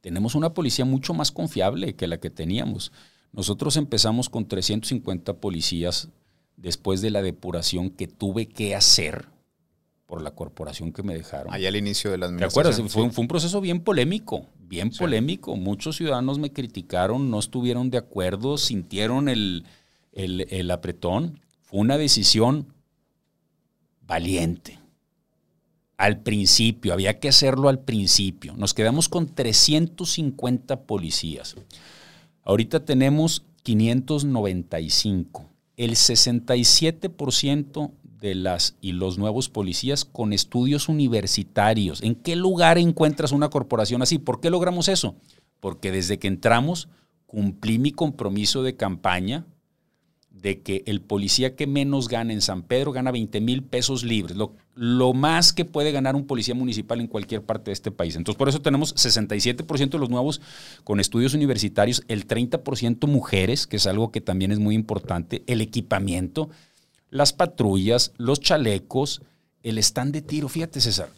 Tenemos 0.00 0.34
una 0.34 0.54
policía 0.54 0.84
mucho 0.84 1.12
más 1.12 1.32
confiable 1.32 1.94
que 1.94 2.06
la 2.06 2.18
que 2.18 2.30
teníamos. 2.30 2.92
Nosotros 3.32 3.76
empezamos 3.76 4.28
con 4.28 4.46
350 4.46 5.34
policías 5.34 6.08
después 6.56 7.00
de 7.00 7.10
la 7.10 7.22
depuración 7.22 7.90
que 7.90 8.06
tuve 8.06 8.46
que 8.46 8.74
hacer 8.74 9.26
por 10.06 10.22
la 10.22 10.30
corporación 10.30 10.92
que 10.92 11.02
me 11.02 11.14
dejaron. 11.14 11.52
Allá 11.52 11.68
al 11.68 11.76
inicio 11.76 12.10
de 12.10 12.18
la 12.18 12.26
administración. 12.26 12.62
¿Te 12.64 12.68
acuerdas? 12.70 12.92
Fue, 12.92 13.22
un 13.22 13.28
proceso 13.28 13.60
bien 13.60 13.80
polémico, 13.80 14.46
bien 14.68 14.90
polémico. 14.90 15.56
Muchos 15.56 15.96
ciudadanos 15.96 16.38
me 16.38 16.52
criticaron, 16.52 17.30
no 17.30 17.38
estuvieron 17.38 17.90
de 17.90 17.98
acuerdo, 17.98 18.58
sintieron 18.58 19.28
el, 19.28 19.64
el 20.12 20.70
apretón. 20.70 21.40
Fue 21.62 21.80
una 21.80 21.98
decisión 21.98 22.72
valiente. 24.06 24.78
Al 25.96 26.20
principio, 26.20 26.92
había 26.92 27.18
que 27.18 27.28
hacerlo 27.28 27.68
al 27.68 27.80
principio. 27.80 28.54
Nos 28.56 28.72
quedamos 28.72 29.08
con 29.08 29.34
350 29.34 30.82
policías. 30.82 31.56
Ahorita 32.44 32.84
tenemos 32.84 33.44
595. 33.64 35.44
El 35.76 35.90
67% 35.92 37.90
de 38.20 38.34
las 38.34 38.76
y 38.80 38.92
los 38.92 39.18
nuevos 39.18 39.48
policías 39.48 40.04
con 40.04 40.32
estudios 40.32 40.88
universitarios. 40.88 42.02
¿En 42.02 42.14
qué 42.14 42.36
lugar 42.36 42.78
encuentras 42.78 43.32
una 43.32 43.50
corporación 43.50 44.02
así? 44.02 44.18
¿Por 44.18 44.40
qué 44.40 44.50
logramos 44.50 44.88
eso? 44.88 45.16
Porque 45.60 45.90
desde 45.92 46.18
que 46.18 46.28
entramos 46.28 46.88
cumplí 47.26 47.78
mi 47.78 47.92
compromiso 47.92 48.62
de 48.62 48.76
campaña 48.76 49.46
de 50.42 50.62
que 50.62 50.82
el 50.86 51.00
policía 51.00 51.56
que 51.56 51.66
menos 51.66 52.08
gana 52.08 52.32
en 52.32 52.40
San 52.40 52.62
Pedro 52.62 52.92
gana 52.92 53.10
20 53.10 53.40
mil 53.40 53.62
pesos 53.64 54.04
libres, 54.04 54.36
lo, 54.36 55.12
más 55.12 55.52
que 55.52 55.64
puede 55.64 55.90
ganar 55.90 56.14
un 56.14 56.26
policía 56.26 56.54
municipal 56.54 57.00
en 57.00 57.08
cualquier 57.08 57.42
parte 57.42 57.70
de 57.70 57.72
este 57.72 57.90
país. 57.90 58.14
Entonces, 58.14 58.38
por 58.38 58.48
eso 58.48 58.62
tenemos 58.62 58.94
67% 58.94 59.90
de 59.90 59.98
los 59.98 60.10
nuevos 60.10 60.40
con 60.84 61.00
estudios 61.00 61.34
universitarios, 61.34 62.04
el 62.08 62.26
30% 62.26 63.06
mujeres, 63.08 63.66
que 63.66 63.76
es 63.76 63.86
algo 63.86 64.12
que 64.12 64.20
también 64.20 64.52
es 64.52 64.60
muy 64.60 64.74
importante, 64.74 65.42
el 65.46 65.60
equipamiento, 65.60 66.50
las 67.10 67.32
patrullas, 67.32 68.12
los 68.16 68.40
chalecos, 68.40 69.22
el 69.62 69.78
stand 69.78 70.12
de 70.12 70.22
tiro. 70.22 70.48
Fíjate, 70.48 70.80
César, 70.80 71.10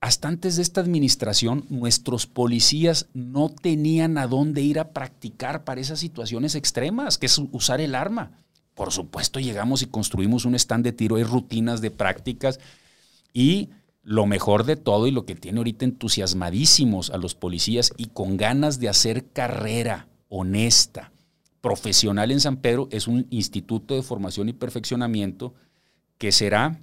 hasta 0.00 0.28
antes 0.28 0.56
de 0.56 0.62
esta 0.62 0.80
administración, 0.80 1.64
nuestros 1.70 2.26
policías 2.26 3.06
no 3.14 3.48
tenían 3.48 4.18
a 4.18 4.26
dónde 4.26 4.60
ir 4.60 4.78
a 4.78 4.90
practicar 4.90 5.64
para 5.64 5.80
esas 5.80 5.98
situaciones 5.98 6.54
extremas, 6.54 7.16
que 7.16 7.26
es 7.26 7.40
usar 7.52 7.80
el 7.80 7.94
arma. 7.94 8.32
Por 8.74 8.92
supuesto, 8.92 9.40
llegamos 9.40 9.82
y 9.82 9.86
construimos 9.86 10.44
un 10.44 10.56
stand 10.56 10.84
de 10.84 10.92
tiro, 10.92 11.16
hay 11.16 11.22
rutinas 11.22 11.80
de 11.80 11.90
prácticas 11.90 12.60
y 13.32 13.70
lo 14.02 14.26
mejor 14.26 14.64
de 14.64 14.76
todo 14.76 15.06
y 15.06 15.10
lo 15.10 15.24
que 15.24 15.34
tiene 15.34 15.58
ahorita 15.58 15.86
entusiasmadísimos 15.86 17.08
a 17.08 17.16
los 17.16 17.34
policías 17.34 17.92
y 17.96 18.08
con 18.08 18.36
ganas 18.36 18.78
de 18.78 18.90
hacer 18.90 19.30
carrera 19.30 20.08
honesta, 20.28 21.12
profesional 21.64 22.30
en 22.30 22.40
San 22.40 22.58
Pedro, 22.58 22.88
es 22.90 23.08
un 23.08 23.26
instituto 23.30 23.94
de 23.94 24.02
formación 24.02 24.50
y 24.50 24.52
perfeccionamiento 24.52 25.54
que 26.18 26.30
será 26.30 26.78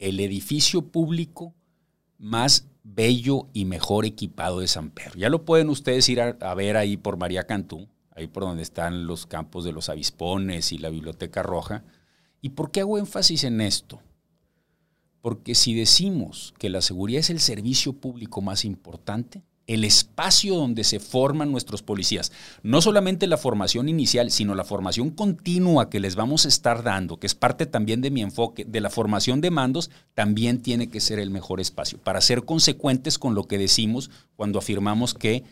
el 0.00 0.18
edificio 0.18 0.88
público 0.88 1.54
más 2.18 2.66
bello 2.82 3.46
y 3.52 3.64
mejor 3.64 4.04
equipado 4.04 4.58
de 4.58 4.66
San 4.66 4.90
Pedro. 4.90 5.12
Ya 5.14 5.28
lo 5.28 5.44
pueden 5.44 5.70
ustedes 5.70 6.08
ir 6.08 6.20
a, 6.20 6.54
ver 6.54 6.76
ahí 6.76 6.96
por 6.96 7.16
María 7.16 7.44
Cantú, 7.44 7.86
ahí 8.16 8.26
por 8.26 8.42
donde 8.42 8.64
están 8.64 9.06
los 9.06 9.26
campos 9.26 9.62
de 9.62 9.70
los 9.70 9.88
avispones 9.88 10.72
y 10.72 10.78
la 10.78 10.88
Biblioteca 10.88 11.44
Roja. 11.44 11.84
¿Y 12.40 12.48
por 12.48 12.72
qué 12.72 12.80
hago 12.80 12.98
énfasis 12.98 13.44
en 13.44 13.60
esto? 13.60 14.02
Porque 15.20 15.54
si 15.54 15.72
decimos 15.72 16.52
que 16.58 16.68
la 16.68 16.80
seguridad 16.80 17.20
es 17.20 17.30
el 17.30 17.38
servicio 17.38 17.92
público 17.92 18.42
más 18.42 18.64
importante, 18.64 19.44
el 19.66 19.84
espacio 19.84 20.56
donde 20.56 20.84
se 20.84 21.00
forman 21.00 21.52
nuestros 21.52 21.82
policías. 21.82 22.32
No 22.62 22.82
solamente 22.82 23.26
la 23.26 23.36
formación 23.36 23.88
inicial, 23.88 24.30
sino 24.30 24.54
la 24.54 24.64
formación 24.64 25.10
continua 25.10 25.88
que 25.88 26.00
les 26.00 26.16
vamos 26.16 26.44
a 26.44 26.48
estar 26.48 26.82
dando, 26.82 27.18
que 27.18 27.26
es 27.26 27.34
parte 27.34 27.66
también 27.66 28.00
de 28.00 28.10
mi 28.10 28.22
enfoque, 28.22 28.64
de 28.64 28.80
la 28.80 28.90
formación 28.90 29.40
de 29.40 29.50
mandos, 29.50 29.90
también 30.14 30.62
tiene 30.62 30.88
que 30.88 31.00
ser 31.00 31.18
el 31.18 31.30
mejor 31.30 31.60
espacio 31.60 31.98
para 31.98 32.20
ser 32.20 32.44
consecuentes 32.44 33.18
con 33.18 33.34
lo 33.34 33.44
que 33.44 33.58
decimos 33.58 34.10
cuando 34.36 34.58
afirmamos 34.58 35.14
que 35.14 35.44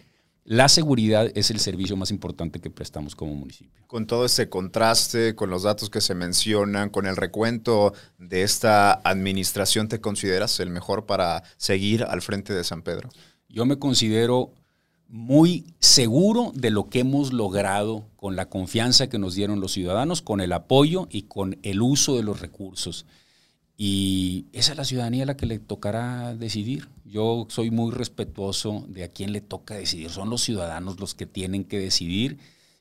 la 0.44 0.68
seguridad 0.68 1.30
es 1.34 1.50
el 1.50 1.60
servicio 1.60 1.96
más 1.96 2.10
importante 2.10 2.60
que 2.60 2.70
prestamos 2.70 3.14
como 3.14 3.34
municipio. 3.34 3.84
Con 3.86 4.06
todo 4.06 4.24
ese 4.24 4.48
contraste, 4.48 5.34
con 5.34 5.50
los 5.50 5.62
datos 5.62 5.90
que 5.90 6.00
se 6.00 6.14
mencionan, 6.14 6.88
con 6.88 7.06
el 7.06 7.16
recuento 7.16 7.92
de 8.18 8.42
esta 8.42 8.94
administración, 9.04 9.88
¿te 9.88 10.00
consideras 10.00 10.58
el 10.58 10.70
mejor 10.70 11.06
para 11.06 11.42
seguir 11.56 12.04
al 12.04 12.22
frente 12.22 12.54
de 12.54 12.64
San 12.64 12.82
Pedro? 12.82 13.10
Yo 13.50 13.66
me 13.66 13.78
considero 13.78 14.52
muy 15.08 15.74
seguro 15.80 16.52
de 16.54 16.70
lo 16.70 16.88
que 16.88 17.00
hemos 17.00 17.32
logrado 17.32 18.06
con 18.16 18.36
la 18.36 18.48
confianza 18.48 19.08
que 19.08 19.18
nos 19.18 19.34
dieron 19.34 19.60
los 19.60 19.72
ciudadanos, 19.72 20.22
con 20.22 20.40
el 20.40 20.52
apoyo 20.52 21.08
y 21.10 21.22
con 21.22 21.58
el 21.62 21.82
uso 21.82 22.16
de 22.16 22.22
los 22.22 22.40
recursos. 22.40 23.06
Y 23.76 24.46
esa 24.52 24.72
es 24.72 24.78
la 24.78 24.84
ciudadanía 24.84 25.24
a 25.24 25.26
la 25.26 25.36
que 25.36 25.46
le 25.46 25.58
tocará 25.58 26.34
decidir. 26.36 26.88
Yo 27.04 27.46
soy 27.48 27.70
muy 27.70 27.92
respetuoso 27.92 28.84
de 28.88 29.04
a 29.04 29.08
quién 29.08 29.32
le 29.32 29.40
toca 29.40 29.74
decidir. 29.74 30.10
Son 30.10 30.30
los 30.30 30.42
ciudadanos 30.42 31.00
los 31.00 31.14
que 31.14 31.26
tienen 31.26 31.64
que 31.64 31.78
decidir 31.78 32.38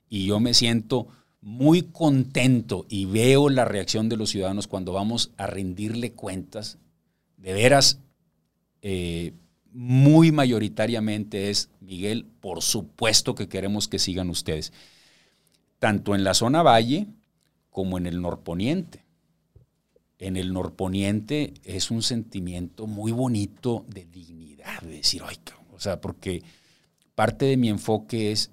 y 0.08 0.26
yo 0.26 0.40
me 0.40 0.54
siento 0.54 1.08
muy 1.42 1.84
contento 1.84 2.86
y 2.90 3.06
veo 3.06 3.50
la 3.50 3.66
reacción 3.66 4.10
de 4.10 4.18
los 4.18 4.30
ciudadanos 4.30 4.68
cuando 4.68 4.94
vamos 4.94 5.32
a 5.38 5.48
rendirle 5.48 6.12
cuentas. 6.12 6.78
De 7.38 7.54
veras, 7.54 8.00
eh, 8.82 9.34
muy 9.72 10.32
mayoritariamente 10.32 11.50
es, 11.50 11.70
Miguel, 11.80 12.26
por 12.40 12.62
supuesto 12.62 13.36
que 13.36 13.48
queremos 13.48 13.88
que 13.88 14.00
sigan 14.00 14.30
ustedes, 14.30 14.74
tanto 15.80 16.16
en 16.16 16.24
la 16.24 16.34
zona 16.34 16.64
valle 16.64 17.08
como 17.70 17.98
en 17.98 18.06
el 18.06 18.22
norponiente. 18.22 19.06
En 20.18 20.36
el 20.36 20.52
norponiente 20.52 21.54
es 21.64 21.92
un 21.92 22.02
sentimiento 22.02 22.88
muy 22.88 23.12
bonito 23.12 23.86
de 23.88 24.06
dignidad, 24.06 24.82
de 24.82 24.98
decir, 24.98 25.22
ay, 25.26 25.38
o 25.72 25.80
sea, 25.80 26.02
porque 26.02 26.44
parte 27.16 27.46
de 27.46 27.56
mi 27.56 27.70
enfoque 27.70 28.32
es 28.32 28.52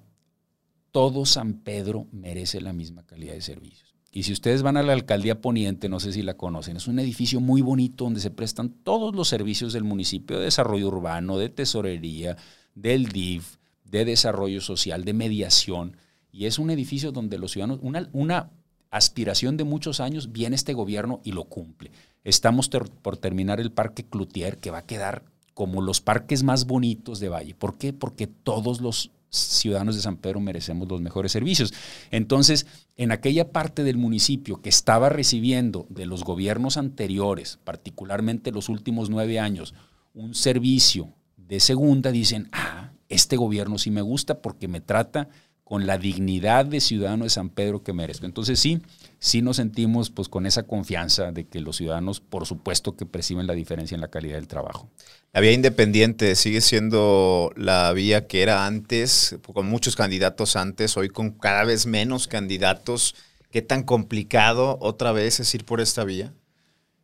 todo 0.91 1.25
San 1.25 1.55
Pedro 1.59 2.07
merece 2.11 2.61
la 2.61 2.73
misma 2.73 3.05
calidad 3.05 3.33
de 3.33 3.41
servicios. 3.41 3.86
Y 4.11 4.23
si 4.23 4.33
ustedes 4.33 4.63
van 4.63 4.77
a 4.77 4.83
la 4.83 4.93
alcaldía 4.93 5.41
poniente, 5.41 5.89
no 5.89 5.99
sé 5.99 6.13
si 6.13 6.23
la 6.23 6.35
conocen, 6.35 6.77
es 6.77 6.87
un 6.87 6.99
edificio 6.99 7.39
muy 7.39 7.61
bonito 7.61 8.05
donde 8.05 8.19
se 8.19 8.31
prestan 8.31 8.69
todos 8.69 9.13
los 9.15 9.27
servicios 9.27 9.73
del 9.73 9.83
municipio 9.83 10.37
de 10.37 10.45
desarrollo 10.45 10.87
urbano, 10.87 11.37
de 11.37 11.49
tesorería, 11.49 12.37
del 12.73 13.07
DIF, 13.07 13.57
de 13.83 14.05
desarrollo 14.05 14.61
social, 14.61 15.03
de 15.03 15.13
mediación. 15.13 15.97
Y 16.31 16.45
es 16.45 16.59
un 16.59 16.69
edificio 16.69 17.11
donde 17.11 17.37
los 17.37 17.51
ciudadanos, 17.51 17.79
una, 18.13 18.51
aspiración 18.89 19.57
de 19.57 19.65
muchos 19.65 19.99
años, 19.99 20.31
viene 20.31 20.55
este 20.55 20.73
gobierno 20.73 21.19
y 21.23 21.33
lo 21.33 21.43
cumple. 21.43 21.91
Estamos 22.23 22.69
por 22.69 23.17
terminar 23.17 23.59
el 23.59 23.71
Parque 23.71 24.05
Cloutier, 24.05 24.57
que 24.57 24.71
va 24.71 24.79
a 24.79 24.85
quedar 24.85 25.23
como 25.53 25.81
los 25.81 26.01
parques 26.01 26.43
más 26.43 26.65
bonitos 26.65 27.19
de 27.19 27.29
Valle. 27.29 27.55
¿Por 27.55 27.77
qué? 27.77 27.91
Porque 27.91 28.27
todos 28.27 28.79
los 28.79 29.11
ciudadanos 29.29 29.95
de 29.95 30.01
San 30.01 30.17
Pedro 30.17 30.39
merecemos 30.39 30.87
los 30.87 31.01
mejores 31.01 31.31
servicios. 31.31 31.73
Entonces, 32.11 32.65
en 32.95 33.11
aquella 33.11 33.51
parte 33.51 33.83
del 33.83 33.97
municipio 33.97 34.61
que 34.61 34.69
estaba 34.69 35.09
recibiendo 35.09 35.85
de 35.89 36.05
los 36.05 36.23
gobiernos 36.23 36.77
anteriores, 36.77 37.59
particularmente 37.63 38.51
los 38.51 38.69
últimos 38.69 39.09
nueve 39.09 39.39
años, 39.39 39.73
un 40.13 40.33
servicio 40.33 41.13
de 41.35 41.59
segunda, 41.59 42.11
dicen, 42.11 42.49
ah, 42.51 42.91
este 43.09 43.37
gobierno 43.37 43.77
sí 43.77 43.91
me 43.91 44.01
gusta 44.01 44.41
porque 44.41 44.67
me 44.67 44.81
trata 44.81 45.29
con 45.67 45.85
la 45.85 45.97
dignidad 45.97 46.65
de 46.65 46.79
ciudadano 46.79 47.25
de 47.25 47.29
San 47.29 47.49
Pedro 47.49 47.83
que 47.83 47.91
merezco. 47.91 48.25
Entonces 48.25 48.57
sí, 48.57 48.81
sí 49.19 49.41
nos 49.41 49.57
sentimos 49.57 50.09
pues 50.09 50.29
con 50.29 50.45
esa 50.45 50.63
confianza 50.63 51.33
de 51.33 51.45
que 51.45 51.59
los 51.59 51.75
ciudadanos 51.75 52.21
por 52.21 52.45
supuesto 52.45 52.95
que 52.95 53.05
perciben 53.05 53.47
la 53.47 53.53
diferencia 53.53 53.93
en 53.93 53.99
la 53.99 54.07
calidad 54.07 54.35
del 54.37 54.47
trabajo. 54.47 54.89
La 55.33 55.41
vía 55.41 55.51
independiente 55.51 56.37
sigue 56.37 56.61
siendo 56.61 57.51
la 57.57 57.91
vía 57.91 58.27
que 58.27 58.43
era 58.43 58.65
antes, 58.65 59.35
con 59.53 59.67
muchos 59.67 59.97
candidatos 59.97 60.55
antes, 60.55 60.95
hoy 60.95 61.09
con 61.09 61.31
cada 61.31 61.65
vez 61.65 61.85
menos 61.85 62.29
candidatos. 62.29 63.13
¿Qué 63.51 63.61
tan 63.61 63.83
complicado 63.83 64.77
otra 64.79 65.11
vez 65.11 65.41
es 65.41 65.53
ir 65.53 65.65
por 65.65 65.81
esta 65.81 66.05
vía? 66.05 66.33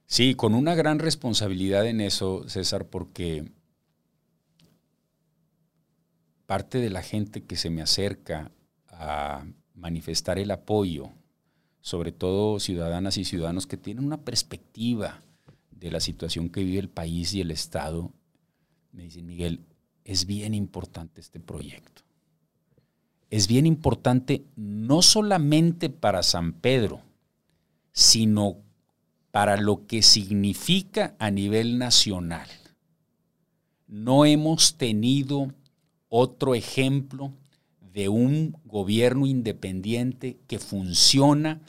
Sí, 0.06 0.36
con 0.36 0.56
una 0.56 0.74
gran 0.74 1.00
responsabilidad 1.00 1.86
en 1.86 2.00
eso, 2.00 2.48
César, 2.48 2.86
porque 2.86 3.44
parte 6.46 6.80
de 6.80 6.90
la 6.90 7.02
gente 7.02 7.44
que 7.44 7.56
se 7.56 7.70
me 7.70 7.82
acerca 7.82 8.52
a 8.88 9.46
manifestar 9.74 10.40
el 10.40 10.52
apoyo, 10.52 11.12
sobre 11.82 12.12
todo 12.12 12.60
ciudadanas 12.60 13.18
y 13.18 13.26
ciudadanos 13.26 13.68
que 13.68 13.78
tienen 13.78 14.06
una 14.06 14.22
perspectiva 14.22 15.22
de 15.72 15.92
la 15.92 16.00
situación 16.00 16.50
que 16.50 16.64
vive 16.64 16.80
el 16.80 16.90
país 16.90 17.34
y 17.34 17.42
el 17.42 17.52
Estado, 17.52 18.12
me 18.92 19.04
dicen, 19.04 19.26
Miguel, 19.26 19.62
es 20.06 20.26
bien 20.26 20.54
importante 20.54 21.22
este 21.22 21.40
proyecto. 21.40 22.04
Es 23.30 23.48
bien 23.48 23.66
importante 23.66 24.46
no 24.56 25.02
solamente 25.02 25.90
para 25.90 26.24
San 26.24 26.54
Pedro, 26.54 27.02
sino 27.92 28.58
para 29.32 29.58
lo 29.58 29.88
que 29.88 30.04
significa 30.04 31.16
a 31.18 31.32
nivel 31.32 31.80
nacional. 31.80 32.48
No 33.88 34.26
hemos 34.26 34.78
tenido 34.78 35.52
otro 36.16 36.54
ejemplo 36.54 37.34
de 37.92 38.08
un 38.08 38.56
gobierno 38.66 39.26
independiente 39.26 40.38
que 40.46 40.60
funciona, 40.60 41.62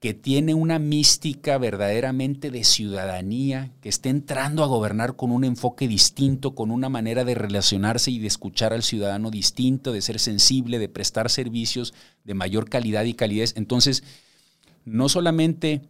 que 0.00 0.14
tiene 0.14 0.54
una 0.54 0.78
mística 0.78 1.58
verdaderamente 1.58 2.50
de 2.50 2.64
ciudadanía, 2.64 3.72
que 3.82 3.90
está 3.90 4.08
entrando 4.08 4.64
a 4.64 4.68
gobernar 4.68 5.16
con 5.16 5.30
un 5.30 5.44
enfoque 5.44 5.86
distinto, 5.86 6.54
con 6.54 6.70
una 6.70 6.88
manera 6.88 7.26
de 7.26 7.34
relacionarse 7.34 8.10
y 8.10 8.20
de 8.20 8.26
escuchar 8.26 8.72
al 8.72 8.82
ciudadano 8.82 9.30
distinto, 9.30 9.92
de 9.92 10.00
ser 10.00 10.18
sensible, 10.18 10.78
de 10.78 10.88
prestar 10.88 11.28
servicios 11.28 11.92
de 12.24 12.32
mayor 12.32 12.70
calidad 12.70 13.04
y 13.04 13.12
calidez. 13.12 13.52
Entonces, 13.54 14.02
no 14.86 15.10
solamente 15.10 15.82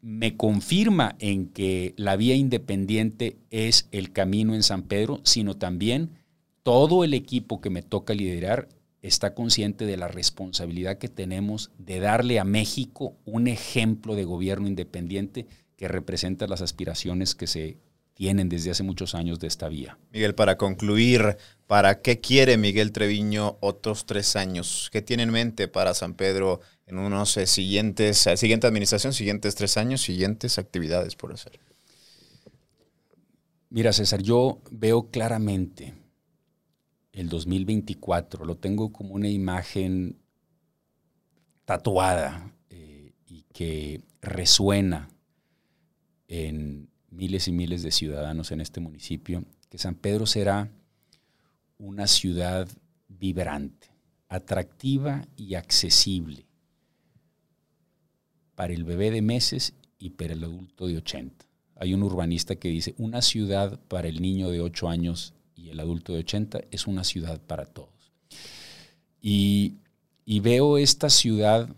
me 0.00 0.36
confirma 0.36 1.14
en 1.20 1.46
que 1.46 1.94
la 1.96 2.16
vía 2.16 2.34
independiente 2.34 3.36
es 3.50 3.86
el 3.92 4.10
camino 4.10 4.56
en 4.56 4.64
San 4.64 4.82
Pedro, 4.82 5.20
sino 5.22 5.56
también 5.56 6.18
todo 6.62 7.04
el 7.04 7.14
equipo 7.14 7.60
que 7.60 7.70
me 7.70 7.82
toca 7.82 8.14
liderar 8.14 8.68
está 9.02 9.34
consciente 9.34 9.86
de 9.86 9.96
la 9.96 10.08
responsabilidad 10.08 10.98
que 10.98 11.08
tenemos 11.08 11.70
de 11.78 12.00
darle 12.00 12.38
a 12.38 12.44
México 12.44 13.16
un 13.24 13.48
ejemplo 13.48 14.14
de 14.14 14.24
gobierno 14.24 14.68
independiente 14.68 15.46
que 15.76 15.88
representa 15.88 16.46
las 16.46 16.60
aspiraciones 16.60 17.34
que 17.34 17.46
se 17.46 17.78
tienen 18.12 18.50
desde 18.50 18.70
hace 18.70 18.82
muchos 18.82 19.14
años 19.14 19.40
de 19.40 19.46
esta 19.46 19.68
vía. 19.68 19.96
Miguel, 20.12 20.34
para 20.34 20.58
concluir, 20.58 21.38
¿para 21.66 22.02
qué 22.02 22.20
quiere 22.20 22.58
Miguel 22.58 22.92
Treviño 22.92 23.56
otros 23.60 24.04
tres 24.04 24.36
años? 24.36 24.90
¿Qué 24.92 25.00
tiene 25.00 25.22
en 25.22 25.30
mente 25.30 25.68
para 25.68 25.94
San 25.94 26.12
Pedro 26.12 26.60
en 26.86 26.98
unos 26.98 27.34
eh, 27.38 27.46
siguientes, 27.46 28.26
eh, 28.26 28.36
siguiente 28.36 28.66
administración, 28.66 29.14
siguientes 29.14 29.54
tres 29.54 29.78
años, 29.78 30.02
siguientes 30.02 30.58
actividades 30.58 31.16
por 31.16 31.32
hacer? 31.32 31.58
Mira, 33.70 33.94
César, 33.94 34.20
yo 34.20 34.60
veo 34.70 35.08
claramente 35.10 35.94
el 37.20 37.28
2024, 37.28 38.44
lo 38.44 38.56
tengo 38.56 38.92
como 38.92 39.14
una 39.14 39.28
imagen 39.28 40.18
tatuada 41.66 42.56
eh, 42.70 43.12
y 43.26 43.42
que 43.52 44.02
resuena 44.22 45.10
en 46.28 46.88
miles 47.10 47.46
y 47.46 47.52
miles 47.52 47.82
de 47.82 47.90
ciudadanos 47.90 48.52
en 48.52 48.62
este 48.62 48.80
municipio, 48.80 49.44
que 49.68 49.76
San 49.76 49.96
Pedro 49.96 50.24
será 50.24 50.70
una 51.76 52.06
ciudad 52.06 52.68
vibrante, 53.08 53.88
atractiva 54.28 55.26
y 55.36 55.56
accesible 55.56 56.46
para 58.54 58.72
el 58.72 58.84
bebé 58.84 59.10
de 59.10 59.20
meses 59.20 59.74
y 59.98 60.10
para 60.10 60.32
el 60.32 60.44
adulto 60.44 60.86
de 60.86 60.96
80. 60.96 61.44
Hay 61.76 61.92
un 61.92 62.02
urbanista 62.02 62.56
que 62.56 62.68
dice, 62.68 62.94
una 62.96 63.20
ciudad 63.20 63.78
para 63.88 64.08
el 64.08 64.22
niño 64.22 64.50
de 64.50 64.60
8 64.60 64.88
años 64.88 65.34
y 65.60 65.70
el 65.70 65.80
adulto 65.80 66.12
de 66.12 66.20
80 66.20 66.60
es 66.70 66.86
una 66.86 67.04
ciudad 67.04 67.40
para 67.40 67.66
todos. 67.66 68.12
Y, 69.20 69.74
y 70.24 70.40
veo 70.40 70.78
esta 70.78 71.10
ciudad 71.10 71.68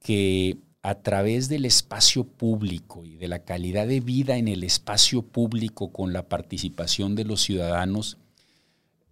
que 0.00 0.58
a 0.82 0.96
través 0.96 1.48
del 1.48 1.64
espacio 1.64 2.24
público 2.24 3.04
y 3.04 3.16
de 3.16 3.28
la 3.28 3.40
calidad 3.40 3.86
de 3.86 4.00
vida 4.00 4.36
en 4.36 4.48
el 4.48 4.62
espacio 4.62 5.22
público 5.22 5.92
con 5.92 6.12
la 6.12 6.28
participación 6.28 7.14
de 7.14 7.24
los 7.24 7.42
ciudadanos, 7.42 8.18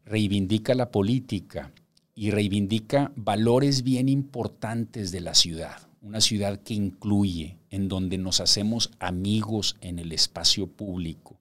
reivindica 0.05 0.75
la 0.75 0.91
política 0.91 1.73
y 2.15 2.31
reivindica 2.31 3.13
valores 3.17 3.83
bien 3.83 4.09
importantes 4.09 5.11
de 5.11 5.21
la 5.21 5.35
ciudad. 5.35 5.89
Una 6.01 6.21
ciudad 6.21 6.61
que 6.63 6.75
incluye, 6.75 7.59
en 7.71 7.89
donde 7.89 8.17
nos 8.17 8.41
hacemos 8.41 8.91
amigos 9.01 9.77
en 9.81 9.99
el 9.99 10.13
espacio 10.13 10.69
público, 10.69 11.37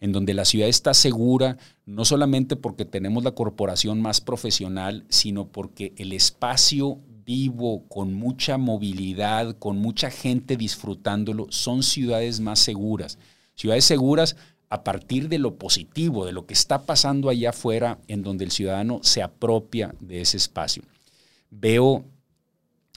en 0.00 0.12
donde 0.12 0.34
la 0.34 0.44
ciudad 0.44 0.68
está 0.68 0.94
segura, 0.94 1.58
no 1.84 2.04
solamente 2.04 2.56
porque 2.56 2.84
tenemos 2.84 3.22
la 3.22 3.32
corporación 3.32 4.00
más 4.00 4.20
profesional, 4.20 5.04
sino 5.08 5.48
porque 5.48 5.92
el 5.96 6.12
espacio 6.12 7.00
vivo, 7.24 7.86
con 7.88 8.14
mucha 8.14 8.58
movilidad, 8.58 9.56
con 9.58 9.78
mucha 9.78 10.10
gente 10.10 10.56
disfrutándolo, 10.56 11.46
son 11.50 11.82
ciudades 11.82 12.40
más 12.40 12.58
seguras. 12.58 13.18
Ciudades 13.54 13.84
seguras 13.84 14.36
a 14.70 14.84
partir 14.84 15.28
de 15.28 15.38
lo 15.38 15.56
positivo, 15.56 16.24
de 16.24 16.32
lo 16.32 16.46
que 16.46 16.54
está 16.54 16.86
pasando 16.86 17.28
allá 17.28 17.50
afuera, 17.50 17.98
en 18.08 18.22
donde 18.22 18.44
el 18.44 18.50
ciudadano 18.50 19.00
se 19.02 19.22
apropia 19.22 19.94
de 20.00 20.22
ese 20.22 20.38
espacio. 20.38 20.82
Veo 21.50 22.04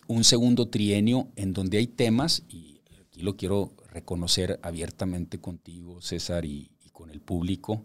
un 0.08 0.24
segundo 0.24 0.68
trienio 0.68 1.28
en 1.36 1.54
donde 1.54 1.80
hay 1.80 1.88
temas, 1.88 2.44
y 2.48 2.80
aquí 3.02 3.22
lo 3.22 3.36
quiero 3.36 3.74
reconocer 3.92 4.60
abiertamente 4.64 5.40
contigo, 5.40 6.02
César, 6.02 6.46
y, 6.46 6.73
con 6.94 7.10
el 7.10 7.20
público, 7.20 7.84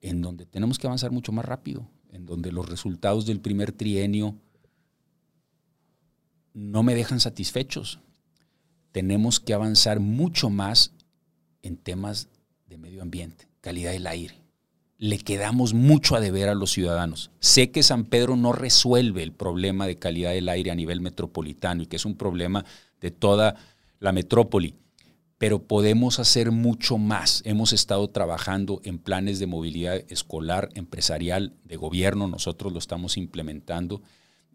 en 0.00 0.20
donde 0.20 0.46
tenemos 0.46 0.78
que 0.78 0.86
avanzar 0.86 1.10
mucho 1.10 1.32
más 1.32 1.44
rápido, 1.44 1.88
en 2.10 2.26
donde 2.26 2.52
los 2.52 2.68
resultados 2.68 3.26
del 3.26 3.40
primer 3.40 3.72
trienio 3.72 4.36
no 6.52 6.82
me 6.82 6.94
dejan 6.94 7.18
satisfechos. 7.18 7.98
Tenemos 8.92 9.40
que 9.40 9.54
avanzar 9.54 9.98
mucho 9.98 10.50
más 10.50 10.92
en 11.62 11.76
temas 11.76 12.28
de 12.66 12.78
medio 12.78 13.02
ambiente, 13.02 13.48
calidad 13.60 13.92
del 13.92 14.06
aire. 14.06 14.34
Le 14.98 15.18
quedamos 15.18 15.74
mucho 15.74 16.14
a 16.14 16.20
deber 16.20 16.48
a 16.48 16.54
los 16.54 16.70
ciudadanos. 16.70 17.30
Sé 17.40 17.70
que 17.70 17.82
San 17.82 18.04
Pedro 18.04 18.36
no 18.36 18.52
resuelve 18.52 19.22
el 19.22 19.32
problema 19.32 19.86
de 19.86 19.98
calidad 19.98 20.30
del 20.30 20.48
aire 20.48 20.70
a 20.70 20.76
nivel 20.76 21.00
metropolitano 21.00 21.82
y 21.82 21.86
que 21.86 21.96
es 21.96 22.04
un 22.04 22.16
problema 22.16 22.64
de 23.00 23.10
toda 23.10 23.56
la 23.98 24.12
metrópoli 24.12 24.76
pero 25.42 25.64
podemos 25.64 26.20
hacer 26.20 26.52
mucho 26.52 26.98
más. 26.98 27.42
Hemos 27.44 27.72
estado 27.72 28.08
trabajando 28.10 28.80
en 28.84 29.00
planes 29.00 29.40
de 29.40 29.48
movilidad 29.48 30.00
escolar, 30.06 30.68
empresarial, 30.74 31.52
de 31.64 31.74
gobierno, 31.74 32.28
nosotros 32.28 32.72
lo 32.72 32.78
estamos 32.78 33.16
implementando. 33.16 34.02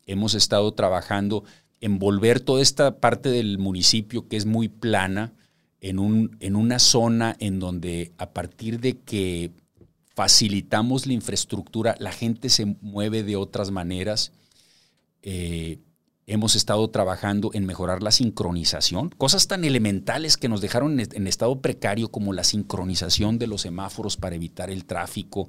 Hemos 0.06 0.34
estado 0.34 0.74
trabajando 0.76 1.44
en 1.82 2.00
volver 2.00 2.40
toda 2.40 2.62
esta 2.62 3.02
parte 3.02 3.28
del 3.28 3.58
municipio 3.58 4.30
que 4.30 4.38
es 4.38 4.46
muy 4.46 4.70
plana 4.70 5.34
en, 5.82 6.00
un, 6.00 6.38
en 6.40 6.56
una 6.56 6.80
zona 6.80 7.36
en 7.42 7.60
donde 7.60 8.14
a 8.18 8.30
partir 8.30 8.80
de 8.80 8.98
que 8.98 9.52
facilitamos 10.16 11.06
la 11.06 11.12
infraestructura, 11.12 11.98
la 12.00 12.14
gente 12.14 12.48
se 12.48 12.66
mueve 12.80 13.24
de 13.24 13.36
otras 13.36 13.72
maneras. 13.72 14.32
Eh, 15.22 15.80
Hemos 16.30 16.56
estado 16.56 16.90
trabajando 16.90 17.52
en 17.54 17.66
mejorar 17.66 18.04
la 18.04 18.12
sincronización, 18.12 19.12
cosas 19.12 19.48
tan 19.48 19.64
elementales 19.64 20.36
que 20.36 20.50
nos 20.50 20.60
dejaron 20.60 21.00
en 21.00 21.26
estado 21.26 21.62
precario 21.62 22.12
como 22.12 22.34
la 22.34 22.44
sincronización 22.44 23.40
de 23.40 23.48
los 23.48 23.62
semáforos 23.62 24.18
para 24.18 24.36
evitar 24.36 24.70
el 24.70 24.84
tráfico. 24.84 25.48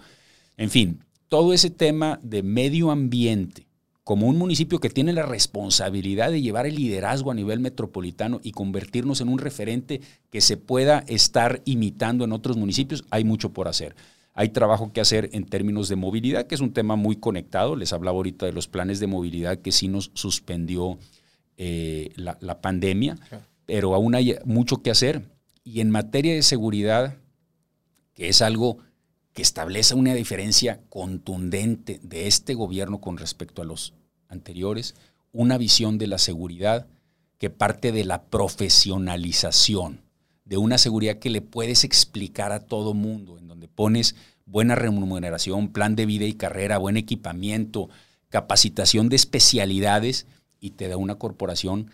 En 0.56 0.70
fin, 0.70 1.02
todo 1.26 1.52
ese 1.52 1.70
tema 1.70 2.20
de 2.22 2.44
medio 2.44 2.92
ambiente, 2.92 3.66
como 4.04 4.28
un 4.28 4.38
municipio 4.38 4.78
que 4.78 4.88
tiene 4.88 5.12
la 5.12 5.26
responsabilidad 5.26 6.30
de 6.30 6.42
llevar 6.42 6.64
el 6.64 6.76
liderazgo 6.76 7.32
a 7.32 7.34
nivel 7.34 7.58
metropolitano 7.58 8.38
y 8.44 8.52
convertirnos 8.52 9.20
en 9.20 9.30
un 9.30 9.40
referente 9.40 10.00
que 10.30 10.40
se 10.40 10.56
pueda 10.56 11.02
estar 11.08 11.60
imitando 11.64 12.24
en 12.24 12.30
otros 12.30 12.56
municipios, 12.56 13.04
hay 13.10 13.24
mucho 13.24 13.52
por 13.52 13.66
hacer. 13.66 13.96
Hay 14.38 14.50
trabajo 14.50 14.92
que 14.92 15.00
hacer 15.00 15.30
en 15.32 15.46
términos 15.46 15.88
de 15.88 15.96
movilidad, 15.96 16.46
que 16.46 16.54
es 16.54 16.60
un 16.60 16.72
tema 16.72 16.94
muy 16.94 17.16
conectado. 17.16 17.74
Les 17.74 17.92
hablaba 17.92 18.18
ahorita 18.18 18.46
de 18.46 18.52
los 18.52 18.68
planes 18.68 19.00
de 19.00 19.08
movilidad 19.08 19.58
que 19.58 19.72
sí 19.72 19.88
nos 19.88 20.12
suspendió 20.14 20.96
eh, 21.56 22.10
la, 22.14 22.60
pandemia, 22.60 23.16
pero 23.66 23.96
aún 23.96 24.14
hay 24.14 24.36
mucho 24.44 24.80
que 24.80 24.92
hacer. 24.92 25.28
Y 25.64 25.80
en 25.80 25.90
materia 25.90 26.34
de 26.34 26.44
seguridad, 26.44 27.16
que 28.14 28.28
es 28.28 28.40
algo 28.40 28.78
que 29.32 29.42
establece 29.42 29.96
una 29.96 30.14
diferencia 30.14 30.82
contundente 30.88 31.98
de 32.04 32.28
este 32.28 32.54
gobierno 32.54 33.00
con 33.00 33.16
respecto 33.16 33.60
a 33.60 33.64
los 33.64 33.92
anteriores, 34.28 34.94
una 35.32 35.58
visión 35.58 35.98
de 35.98 36.06
la 36.06 36.18
seguridad 36.18 36.86
que 37.38 37.50
parte 37.50 37.90
de 37.90 38.04
la 38.04 38.22
profesionalización 38.22 40.07
de 40.48 40.56
una 40.56 40.78
seguridad 40.78 41.18
que 41.18 41.28
le 41.28 41.42
puedes 41.42 41.84
explicar 41.84 42.52
a 42.52 42.60
todo 42.60 42.94
mundo, 42.94 43.36
en 43.38 43.48
donde 43.48 43.68
pones 43.68 44.16
buena 44.46 44.74
remuneración, 44.74 45.68
plan 45.68 45.94
de 45.94 46.06
vida 46.06 46.24
y 46.24 46.32
carrera, 46.32 46.78
buen 46.78 46.96
equipamiento, 46.96 47.90
capacitación 48.30 49.10
de 49.10 49.16
especialidades 49.16 50.26
y 50.58 50.70
te 50.70 50.88
da 50.88 50.96
una 50.96 51.16
corporación 51.16 51.90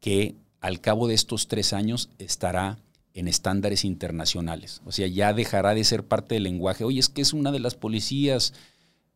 que 0.00 0.36
al 0.60 0.80
cabo 0.80 1.06
de 1.06 1.14
estos 1.14 1.48
tres 1.48 1.74
años 1.74 2.08
estará 2.18 2.78
en 3.12 3.28
estándares 3.28 3.84
internacionales. 3.84 4.80
O 4.86 4.92
sea, 4.92 5.06
ya 5.06 5.34
dejará 5.34 5.74
de 5.74 5.84
ser 5.84 6.02
parte 6.02 6.34
del 6.34 6.44
lenguaje. 6.44 6.84
Oye, 6.84 7.00
es 7.00 7.10
que 7.10 7.20
es 7.20 7.34
una 7.34 7.52
de 7.52 7.60
las 7.60 7.74
policías 7.74 8.54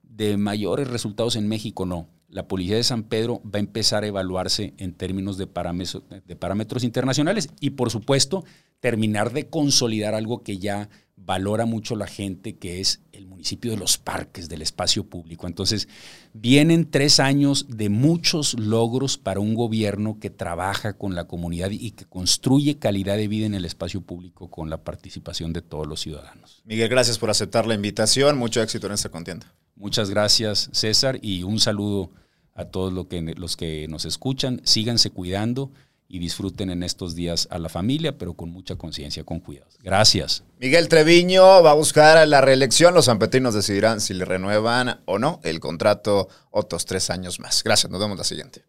de 0.03 0.37
mayores 0.37 0.89
resultados 0.89 1.37
en 1.37 1.49
México. 1.49 1.87
No, 1.87 2.09
la 2.29 2.47
Policía 2.47 2.77
de 2.77 2.85
San 2.85 3.05
Pedro 3.05 3.41
va 3.43 3.57
a 3.57 3.61
empezar 3.61 4.05
a 4.05 4.09
evaluarse 4.09 4.75
en 4.77 4.93
términos 4.93 5.39
de 5.39 5.47
parámetros, 5.47 6.03
de 6.27 6.37
parámetros 6.37 6.85
internacionales 6.85 7.49
y, 7.61 7.71
por 7.71 7.91
supuesto, 7.91 8.45
terminar 8.83 9.33
de 9.33 9.47
consolidar 9.47 10.15
algo 10.17 10.43
que 10.43 10.59
ya 10.59 10.91
valora 11.15 11.67
mucho 11.67 11.95
la 11.95 12.09
gente, 12.09 12.57
que 12.57 12.81
es 12.81 13.01
el 13.13 13.27
municipio 13.27 13.71
de 13.71 13.77
los 13.77 13.97
parques, 13.97 14.49
del 14.49 14.61
espacio 14.61 15.05
público. 15.05 15.47
Entonces, 15.47 15.87
vienen 16.33 16.91
tres 16.91 17.21
años 17.21 17.67
de 17.69 17.89
muchos 17.91 18.55
logros 18.55 19.19
para 19.19 19.39
un 19.39 19.55
gobierno 19.55 20.19
que 20.19 20.31
trabaja 20.31 20.95
con 20.95 21.15
la 21.15 21.29
comunidad 21.29 21.71
y 21.71 21.93
que 21.93 22.07
construye 22.07 22.79
calidad 22.79 23.17
de 23.17 23.29
vida 23.29 23.47
en 23.47 23.55
el 23.55 23.65
espacio 23.65 24.01
público 24.01 24.51
con 24.51 24.69
la 24.69 24.83
participación 24.83 25.53
de 25.53 25.63
todos 25.63 25.87
los 25.87 26.01
ciudadanos. 26.01 26.61
Miguel, 26.65 26.89
gracias 26.89 27.19
por 27.19 27.31
aceptar 27.31 27.69
la 27.69 27.75
invitación. 27.75 28.37
Mucho 28.37 28.61
éxito 28.61 28.89
en 28.89 28.95
esta 28.95 29.11
contienda. 29.11 29.55
Muchas 29.77 30.11
gracias, 30.11 30.71
César, 30.73 31.21
y 31.23 31.45
un 31.45 31.61
saludo 31.61 32.11
a 32.53 32.65
todos 32.65 32.93
los 32.93 33.07
que, 33.07 33.23
los 33.37 33.57
que 33.57 33.87
nos 33.87 34.07
escuchan. 34.07 34.61
Síganse 34.65 35.11
cuidando 35.11 35.71
y 36.13 36.19
disfruten 36.19 36.69
en 36.69 36.83
estos 36.83 37.15
días 37.15 37.49
a 37.51 37.59
la 37.59 37.71
familia, 37.71 38.19
pero 38.19 38.35
con 38.35 38.51
mucha 38.51 38.77
conciencia, 38.77 39.25
con 39.25 39.41
cuidado. 39.41 39.71
Gracias. 39.83 40.45
Miguel 40.61 40.87
Treviño 40.89 41.63
va 41.63 41.71
a 41.71 41.75
buscar 41.75 42.29
la 42.29 42.43
reelección. 42.43 42.93
Los 42.93 43.07
sanpetrinos 43.07 43.55
decidirán 43.55 43.99
si 44.03 44.13
le 44.13 44.27
renuevan 44.27 45.01
o 45.07 45.19
no 45.19 45.41
el 45.43 45.59
contrato 45.59 46.29
otros 46.51 46.85
tres 46.85 47.09
años 47.09 47.41
más. 47.41 47.65
Gracias, 47.65 47.91
nos 47.91 47.99
vemos 47.99 48.19
la 48.19 48.25
siguiente. 48.25 48.63